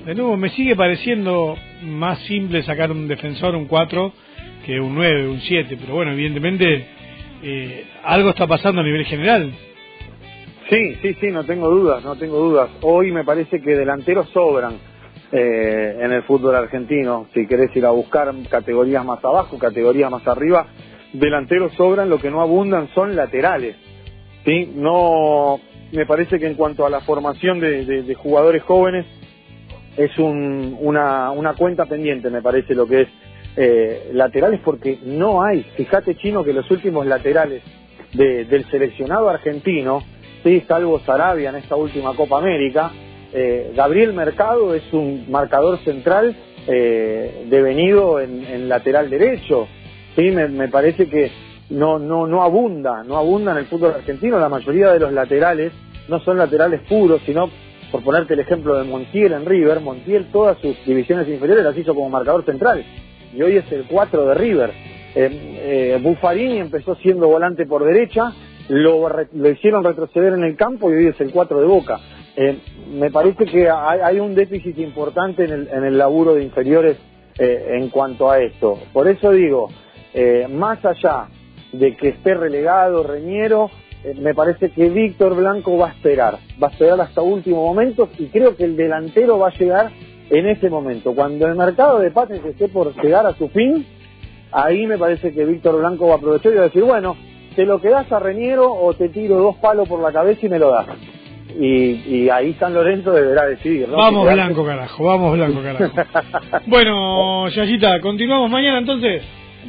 De 0.06 0.14
nuevo, 0.14 0.38
me 0.38 0.50
sigue 0.50 0.76
pareciendo 0.76 1.58
más 1.84 2.20
simple 2.20 2.62
sacar 2.64 2.92
un 2.92 3.08
defensor, 3.08 3.56
un 3.56 3.66
4, 3.66 4.14
que 4.66 4.80
un 4.80 4.94
9, 4.94 5.30
un 5.30 5.42
7, 5.42 5.78
pero 5.80 5.96
bueno, 5.96 6.12
evidentemente 6.12 6.86
eh, 7.42 7.86
algo 8.04 8.30
está 8.30 8.46
pasando 8.48 8.82
a 8.82 8.84
nivel 8.84 9.06
general. 9.06 9.52
Sí, 10.70 10.96
sí, 11.02 11.14
sí, 11.16 11.28
no 11.32 11.46
tengo 11.46 11.70
dudas, 11.70 12.04
no 12.04 12.16
tengo 12.18 12.38
dudas. 12.40 12.70
Hoy 12.82 13.12
me 13.12 13.24
parece 13.26 13.62
que 13.62 13.76
delanteros 13.76 14.30
sobran 14.32 14.76
eh, 15.32 15.98
en 16.02 16.12
el 16.12 16.24
fútbol 16.24 16.56
argentino. 16.56 17.28
Si 17.34 17.48
querés 17.48 17.76
ir 17.76 17.86
a 17.86 17.92
buscar 17.92 18.34
categorías 18.50 19.04
más 19.06 19.24
abajo, 19.26 19.58
categorías 19.58 20.12
más 20.12 20.28
arriba, 20.28 20.68
delanteros 21.14 21.74
sobran, 21.76 22.10
lo 22.10 22.20
que 22.20 22.32
no 22.32 22.42
abundan 22.42 22.88
son 22.94 23.16
laterales. 23.16 23.76
Sí, 24.46 24.72
no, 24.76 25.60
me 25.92 26.06
parece 26.06 26.40
que 26.40 26.48
en 26.48 26.56
cuanto 26.56 26.86
a 26.86 26.90
la 26.90 27.02
formación 27.02 27.60
de, 27.60 27.86
de- 27.86 28.04
jugadores 28.16 28.64
jóvenes 28.64 29.06
es 29.98 30.18
un- 30.20 30.78
una, 30.82 31.32
una 31.32 31.56
cuenta 31.56 31.86
pendiente, 31.86 32.30
me 32.30 32.42
parece 32.42 32.76
lo 32.76 32.88
que 32.88 33.02
es 33.02 33.08
eh, 33.58 34.12
laterales, 34.14 34.62
porque 34.64 35.00
no 35.06 35.44
hay. 35.44 35.64
Fíjate, 35.76 36.16
chino, 36.16 36.44
que 36.44 36.54
los 36.54 36.70
últimos 36.72 37.06
laterales 37.08 37.64
de- 38.14 38.46
del 38.46 38.66
seleccionado 38.70 39.30
argentino, 39.30 40.04
sí, 40.44 40.64
salvo 40.68 41.00
Sarabia 41.00 41.50
en 41.50 41.56
esta 41.58 41.76
última 41.76 42.16
Copa 42.16 42.38
América, 42.40 42.92
eh, 43.32 43.74
Gabriel 43.76 44.14
Mercado 44.14 44.74
es 44.74 44.84
un 44.92 45.26
marcador 45.30 45.80
central 45.80 46.36
eh, 46.68 47.46
devenido 47.50 48.20
en, 48.20 48.68
lateral 48.68 49.10
derecho. 49.10 49.68
Sí, 50.16 50.32
me, 50.32 50.48
me 50.48 50.68
parece 50.68 51.08
que 51.08 51.32
no, 51.70 52.00
no, 52.00 52.26
no 52.28 52.42
abunda, 52.42 53.04
no 53.04 53.18
abunda 53.18 53.52
en 53.52 53.60
el 53.60 53.66
fútbol 53.66 53.94
argentino. 53.96 54.40
La 54.40 54.50
mayoría 54.50 54.92
de 54.92 55.00
los 55.00 55.14
laterales 55.14 55.72
no 56.08 56.20
son 56.22 56.38
laterales 56.38 56.82
puros, 56.90 57.22
sino, 57.26 57.50
por 57.92 58.04
ponerte 58.04 58.34
el 58.34 58.40
ejemplo 58.40 58.76
de 58.76 58.84
Montiel 58.84 59.34
en 59.34 59.46
River, 59.46 59.80
Montiel 59.80 60.32
todas 60.32 60.58
sus 60.60 60.76
divisiones 60.86 61.28
inferiores 61.28 61.64
las 61.64 61.78
hizo 61.78 61.94
como 61.94 62.10
marcador 62.10 62.44
central. 62.46 62.84
Y 63.34 63.42
hoy 63.42 63.58
es 63.58 63.72
el 63.72 63.86
4 63.86 64.26
de 64.26 64.34
River. 64.34 64.72
Eh, 65.16 65.30
eh, 65.96 66.00
Buffarini 66.02 66.60
empezó 66.60 66.96
siendo 66.96 67.28
volante 67.28 67.66
por 67.66 67.84
derecha, 67.84 68.34
lo, 68.70 69.10
lo 69.10 69.50
hicieron 69.50 69.84
retroceder 69.84 70.34
en 70.34 70.44
el 70.44 70.56
campo 70.56 70.90
y 70.90 70.96
hoy 70.96 71.08
es 71.08 71.20
el 71.20 71.32
4 71.32 71.60
de 71.60 71.66
Boca. 71.66 72.00
Eh, 72.36 72.58
me 72.94 73.12
parece 73.12 73.46
que 73.46 73.70
hay, 73.70 74.00
hay 74.00 74.20
un 74.20 74.34
déficit 74.36 74.78
importante 74.78 75.44
en 75.44 75.52
el, 75.52 75.68
en 75.68 75.84
el 75.84 75.98
laburo 75.98 76.36
de 76.36 76.44
inferiores 76.44 76.98
eh, 77.38 77.78
en 77.80 77.90
cuanto 77.90 78.30
a 78.30 78.40
esto. 78.40 78.80
Por 78.94 79.08
eso 79.08 79.32
digo, 79.32 79.70
eh, 80.14 80.48
más 80.50 80.84
allá 80.86 81.28
de 81.72 81.96
que 81.96 82.10
esté 82.10 82.34
relegado 82.34 83.04
Reñero, 83.04 83.70
eh, 84.04 84.14
me 84.20 84.34
parece 84.34 84.72
que 84.72 84.90
Víctor 84.90 85.36
Blanco 85.36 85.78
va 85.78 85.88
a 85.88 85.92
esperar, 85.92 86.38
va 86.62 86.68
a 86.68 86.72
esperar 86.72 87.02
hasta 87.02 87.22
último 87.22 87.66
momento 87.66 88.10
y 88.18 88.28
creo 88.28 88.56
que 88.56 88.64
el 88.64 88.76
delantero 88.76 89.40
va 89.40 89.50
a 89.50 89.58
llegar 89.58 89.92
en 90.30 90.48
ese 90.48 90.70
momento. 90.70 91.14
Cuando 91.14 91.48
el 91.48 91.56
mercado 91.56 92.00
de 92.00 92.12
pases 92.12 92.44
esté 92.46 92.68
por 92.68 92.96
llegar 93.02 93.26
a 93.26 93.36
su 93.36 93.50
fin, 93.50 93.86
ahí 94.52 94.86
me 94.86 94.98
parece 94.98 95.34
que 95.34 95.46
Víctor 95.46 95.80
Blanco 95.80 96.08
va 96.08 96.16
a 96.16 96.18
aprovechar 96.18 96.52
y 96.52 96.56
va 96.56 96.62
a 96.62 96.66
decir, 96.66 96.84
bueno, 96.84 97.16
te 97.60 97.66
lo 97.66 97.82
quedas 97.82 98.10
a 98.10 98.20
Reñero 98.20 98.72
o 98.72 98.94
te 98.94 99.10
tiro 99.10 99.36
dos 99.36 99.58
palos 99.58 99.86
por 99.90 100.02
la 100.02 100.14
cabeza 100.14 100.46
y 100.46 100.50
me 100.50 100.58
lo 100.58 100.72
das. 100.72 100.88
Y, 101.60 101.66
y 101.66 102.30
ahí 102.30 102.54
San 102.54 102.74
Lorenzo 102.74 103.12
deberá 103.12 103.48
decidir. 103.48 103.90
¿no? 103.90 103.98
Vamos 103.98 104.26
Si 104.26 104.34
blanco, 104.34 104.66
carajo, 104.66 105.04
vamos 105.04 105.34
blanco, 105.34 105.62
carajo. 105.62 105.94
bueno, 106.68 107.50
Yayita, 107.50 108.00
continuamos 108.00 108.50
mañana 108.50 108.80
entonces. 108.80 109.24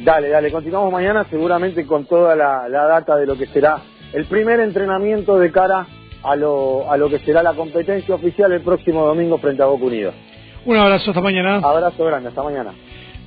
Dale, 0.05 0.29
dale, 0.29 0.53
continuamos 0.53 0.89
mañana 0.89 1.25
seguramente 1.29 1.85
con 1.85 2.05
toda 2.05 2.33
la, 2.33 2.69
la 2.69 2.85
data 2.85 3.17
de 3.17 3.25
lo 3.25 3.35
que 3.37 3.47
será 3.47 3.81
el 4.13 4.23
primer 4.23 4.61
entrenamiento 4.61 5.37
de 5.37 5.51
cara 5.51 5.85
a 6.23 6.35
lo, 6.37 6.89
a 6.89 6.95
lo 6.95 7.09
que 7.09 7.19
será 7.19 7.43
la 7.43 7.51
competencia 7.55 8.15
oficial 8.15 8.53
el 8.53 8.61
próximo 8.61 9.05
domingo 9.05 9.37
frente 9.37 9.63
a 9.63 9.65
Boca 9.65 9.83
Unidos. 9.83 10.15
Un 10.63 10.77
abrazo, 10.77 11.11
hasta 11.11 11.19
mañana. 11.19 11.57
Abrazo 11.57 12.05
grande, 12.05 12.29
hasta 12.29 12.41
mañana. 12.41 12.71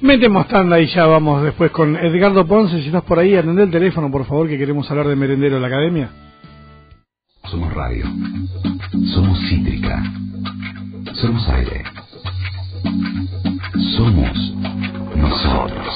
Metemos 0.05 0.47
tanda 0.49 0.79
y 0.79 0.87
ya 0.89 1.07
vamos 1.07 1.43
después 1.43 1.71
con 1.71 1.97
Edgardo 1.97 2.47
Ponce. 2.47 2.79
Si 2.83 2.89
estás 2.89 3.05
por 3.05 3.19
ahí, 3.19 3.37
atendé 3.37 3.63
el 3.63 3.71
teléfono, 3.71 4.11
por 4.11 4.27
favor, 4.27 4.47
que 4.47 4.59
queremos 4.59 4.91
hablar 4.91 5.09
de 5.09 5.17
merendero 5.17 5.55
de 5.55 5.63
la 5.63 5.69
academia. 5.69 6.11
Somos 7.45 7.73
radio. 7.73 8.05
Somos 9.15 9.39
cítrica. 9.49 10.03
Somos 11.15 11.49
aire. 11.49 11.85
Somos 13.97 14.55
nosotros. 15.17 15.95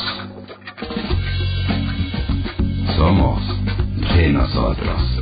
Somos 2.97 3.43
de 4.17 4.33
nosotros. 4.33 5.18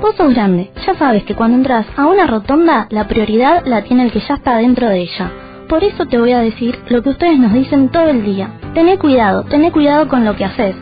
Vos 0.00 0.14
sos 0.16 0.32
grande, 0.32 0.70
ya 0.86 0.94
sabes 0.94 1.24
que 1.24 1.34
cuando 1.34 1.56
entras 1.56 1.84
a 1.96 2.06
una 2.06 2.24
rotonda, 2.26 2.86
la 2.90 3.08
prioridad 3.08 3.66
la 3.66 3.82
tiene 3.82 4.04
el 4.04 4.12
que 4.12 4.20
ya 4.20 4.34
está 4.34 4.58
dentro 4.58 4.88
de 4.88 5.00
ella. 5.00 5.47
Por 5.68 5.84
eso 5.84 6.06
te 6.06 6.18
voy 6.18 6.32
a 6.32 6.40
decir 6.40 6.78
lo 6.88 7.02
que 7.02 7.10
ustedes 7.10 7.38
nos 7.38 7.52
dicen 7.52 7.90
todo 7.90 8.08
el 8.08 8.24
día. 8.24 8.50
Tené 8.72 8.96
cuidado, 8.98 9.44
tené 9.44 9.70
cuidado 9.70 10.08
con 10.08 10.24
lo 10.24 10.34
que 10.34 10.46
haces. 10.46 10.74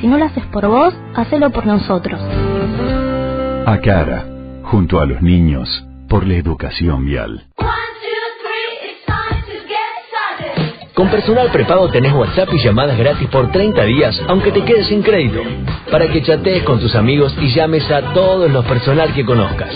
Si 0.00 0.06
no 0.06 0.16
lo 0.16 0.24
haces 0.24 0.44
por 0.46 0.66
vos, 0.68 0.94
hacelo 1.14 1.50
por 1.50 1.66
nosotros. 1.66 2.18
Acara, 3.66 4.24
junto 4.62 5.00
a 5.00 5.06
los 5.06 5.20
niños, 5.20 5.84
por 6.08 6.26
la 6.26 6.34
educación 6.34 7.04
vial. 7.04 7.44
Con 10.94 11.08
personal 11.08 11.50
prepago 11.50 11.88
tenés 11.88 12.14
WhatsApp 12.14 12.48
y 12.52 12.62
llamadas 12.62 12.96
gratis 12.98 13.28
por 13.28 13.50
30 13.50 13.84
días, 13.84 14.18
aunque 14.28 14.50
te 14.50 14.64
quedes 14.64 14.86
sin 14.86 15.02
crédito. 15.02 15.40
Para 15.90 16.08
que 16.08 16.22
chatees 16.22 16.62
con 16.62 16.80
tus 16.80 16.94
amigos 16.94 17.36
y 17.38 17.52
llames 17.52 17.90
a 17.90 18.14
todos 18.14 18.50
los 18.50 18.64
personal 18.64 19.12
que 19.12 19.26
conozcas. 19.26 19.74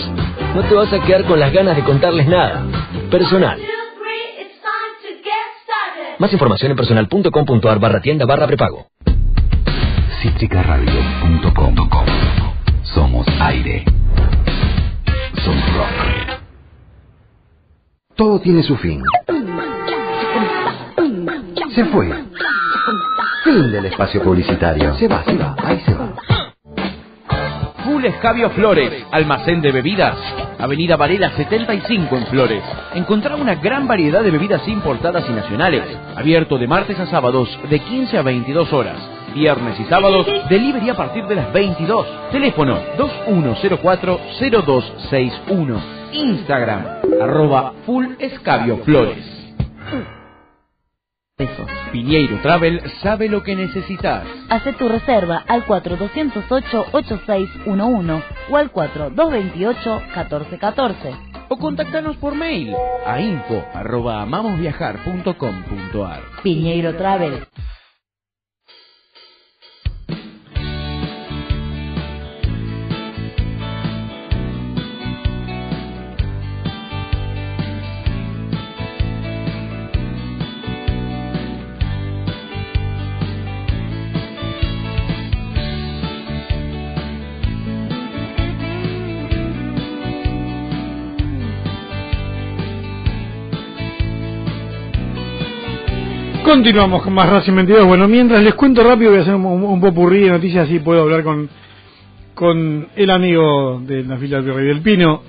No 0.55 0.63
te 0.63 0.73
vas 0.73 0.91
a 0.93 0.99
quedar 0.99 1.25
con 1.25 1.39
las 1.39 1.53
ganas 1.53 1.75
de 1.75 1.83
contarles 1.83 2.27
nada. 2.27 2.63
Personal. 3.11 3.59
Más 6.19 6.33
información 6.33 6.71
en 6.71 6.77
personal.com.ar 6.77 7.79
barra 7.79 8.01
tienda 8.01 8.25
barra 8.25 8.47
prepago. 8.47 8.87
Cítricaradio.com 10.21 11.75
Somos 12.81 13.27
aire. 13.39 13.85
Somos 15.43 15.73
rock. 15.75 16.39
Todo 18.15 18.39
tiene 18.39 18.63
su 18.63 18.75
fin. 18.77 19.03
Se 21.75 21.85
fue. 21.85 22.11
Fin 23.43 23.71
del 23.71 23.85
espacio 23.85 24.23
publicitario. 24.23 24.95
Se 24.95 25.07
va, 25.07 25.23
se 25.23 25.35
va, 25.35 25.55
ahí 25.63 25.79
se 25.85 25.93
va. 25.93 26.13
Full 27.85 28.05
Escabio 28.05 28.49
Flores, 28.49 29.05
almacén 29.11 29.61
de 29.61 29.71
bebidas. 29.71 30.17
Avenida 30.59 30.97
Varela 30.97 31.31
75 31.31 32.17
en 32.17 32.27
Flores. 32.27 32.61
Encontrá 32.95 33.35
una 33.35 33.55
gran 33.55 33.87
variedad 33.87 34.23
de 34.23 34.31
bebidas 34.31 34.65
importadas 34.67 35.25
y 35.29 35.33
nacionales. 35.33 35.83
Abierto 36.15 36.57
de 36.57 36.67
martes 36.67 36.99
a 36.99 37.05
sábados 37.07 37.49
de 37.69 37.79
15 37.79 38.17
a 38.17 38.23
22 38.23 38.73
horas. 38.73 38.97
Viernes 39.33 39.79
y 39.79 39.85
sábados, 39.85 40.27
delivery 40.49 40.89
a 40.89 40.95
partir 40.95 41.25
de 41.27 41.35
las 41.35 41.53
22. 41.53 42.07
Teléfono 42.31 42.79
2104-0261. 42.97 45.79
Instagram, 46.13 46.85
arroba 47.21 47.73
Full 47.85 48.15
Escabio. 48.19 48.81
Piñeiro 51.91 52.39
Travel 52.41 52.81
sabe 53.03 53.29
lo 53.29 53.43
que 53.43 53.55
necesitas. 53.55 54.23
Hace 54.49 54.73
tu 54.73 54.89
reserva 54.89 55.43
al 55.47 55.63
4208-8611 55.65 58.23
o 58.49 58.57
al 58.57 58.71
4228-1414. 58.71 61.45
O 61.49 61.57
contáctanos 61.57 62.17
por 62.17 62.35
mail 62.35 62.75
a 63.05 63.21
info 63.21 63.63
arroba 63.73 64.21
amamosviajar.com.ar. 64.21 66.21
Piñeiro 66.43 66.97
Travel. 66.97 67.47
Continuamos 96.47 97.03
con 97.03 97.13
más 97.13 97.29
Racing 97.29 97.55
22. 97.55 97.85
Bueno, 97.85 98.07
mientras 98.07 98.41
les 98.41 98.53
cuento 98.53 98.81
rápido, 98.81 99.11
voy 99.11 99.19
a 99.19 99.23
hacer 99.23 99.35
un, 99.35 99.45
un, 99.45 99.81
popurrí 99.81 100.21
de 100.21 100.29
noticias, 100.29 100.63
así 100.63 100.79
puedo 100.79 101.01
hablar 101.01 101.21
con, 101.21 101.49
con 102.33 102.87
el 102.95 103.09
amigo 103.09 103.81
de 103.85 104.05
la 104.05 104.15
fila 104.15 104.41
del 104.41 104.55
Rey 104.55 104.67
del 104.67 104.79
Pino, 104.79 105.23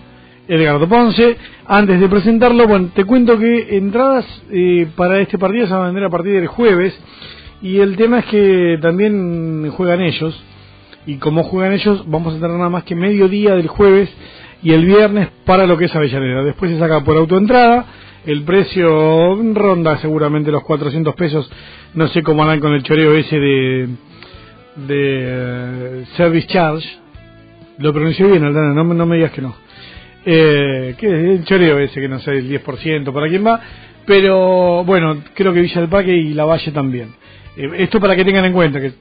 Edgardo 0.47 0.89
Ponce. 0.89 1.37
Antes 1.67 1.99
de 1.99 2.09
presentarlo, 2.09 2.69
bueno, 2.69 2.91
te 2.95 3.05
cuento 3.05 3.37
que 3.37 3.77
entradas 3.77 4.27
eh, 4.53 4.87
para 4.95 5.19
este 5.19 5.39
partido 5.39 5.67
se 5.67 5.73
van 5.73 5.83
a 5.83 5.87
vender 5.87 6.05
a 6.05 6.09
partir 6.09 6.35
del 6.35 6.47
jueves. 6.47 6.97
Y 7.63 7.79
el 7.79 7.97
tema 7.97 8.21
es 8.21 8.27
que 8.27 8.79
también 8.81 9.69
juegan 9.73 10.01
ellos. 10.01 10.41
Y 11.05 11.17
como 11.17 11.43
juegan 11.43 11.73
ellos, 11.73 12.05
vamos 12.07 12.37
a 12.37 12.39
tener 12.39 12.57
nada 12.57 12.71
más 12.71 12.85
que 12.85 12.95
mediodía 12.95 13.57
del 13.57 13.67
jueves 13.67 14.09
y 14.63 14.73
el 14.73 14.87
viernes 14.87 15.31
para 15.45 15.67
lo 15.67 15.77
que 15.77 15.87
es 15.87 15.97
Avellaneda. 15.97 16.45
Después 16.45 16.71
se 16.71 16.79
saca 16.79 17.03
por 17.03 17.17
autoentrada. 17.17 17.87
El 18.29 18.43
precio 18.43 19.37
ronda 19.55 19.97
seguramente 19.99 20.51
los 20.53 20.63
400 20.63 21.15
pesos. 21.15 21.51
No 21.95 22.09
sé 22.09 22.23
cómo 22.23 22.43
andan 22.43 22.61
con 22.61 22.75
el 22.75 22.83
choreo 22.83 23.15
ese 23.15 23.39
de, 23.41 23.89
de 24.87 24.89
eh, 24.91 26.05
Service 26.17 26.47
Charge. 26.47 26.87
Lo 27.79 27.93
pronuncié 27.93 28.27
bien, 28.27 28.45
Aldana, 28.45 28.75
no, 28.75 28.85
me- 28.85 28.95
no 28.95 29.07
me 29.07 29.17
digas 29.17 29.31
que 29.33 29.41
no. 29.41 29.57
Eh, 30.27 30.95
¿Qué 30.99 31.07
es 31.07 31.39
el 31.41 31.45
choreo 31.47 31.79
ese 31.79 32.01
que 32.01 32.09
no 32.09 32.19
sé, 32.19 32.33
el 32.33 32.49
10% 32.63 33.13
para 33.15 33.29
quién 33.29 33.47
va? 33.47 33.61
Pero 34.05 34.85
bueno, 34.85 35.23
creo 35.35 35.55
que 35.55 35.61
Villa 35.63 35.81
del 35.81 35.89
Parque 35.91 36.13
y 36.15 36.35
La 36.35 36.45
Valle 36.45 36.71
también. 36.73 37.15
Eh, 37.57 37.67
esto 37.79 37.99
para 37.99 38.15
que 38.15 38.25
tengan 38.27 38.45
en 38.45 38.53
cuenta 38.53 38.79
que 38.81 38.93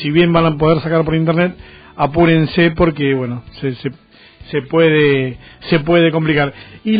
si 0.00 0.10
bien 0.10 0.32
van 0.32 0.44
a 0.44 0.56
poder 0.58 0.80
sacar 0.82 1.04
por 1.04 1.14
internet, 1.14 1.54
apúrense 1.94 2.72
porque 2.72 3.14
bueno, 3.14 3.44
se, 3.60 3.74
se, 3.76 3.90
se 4.50 4.62
puede 4.62 5.36
se 5.68 5.80
puede 5.80 6.10
complicar. 6.10 6.52
Y 6.84 6.90
la 6.92 6.94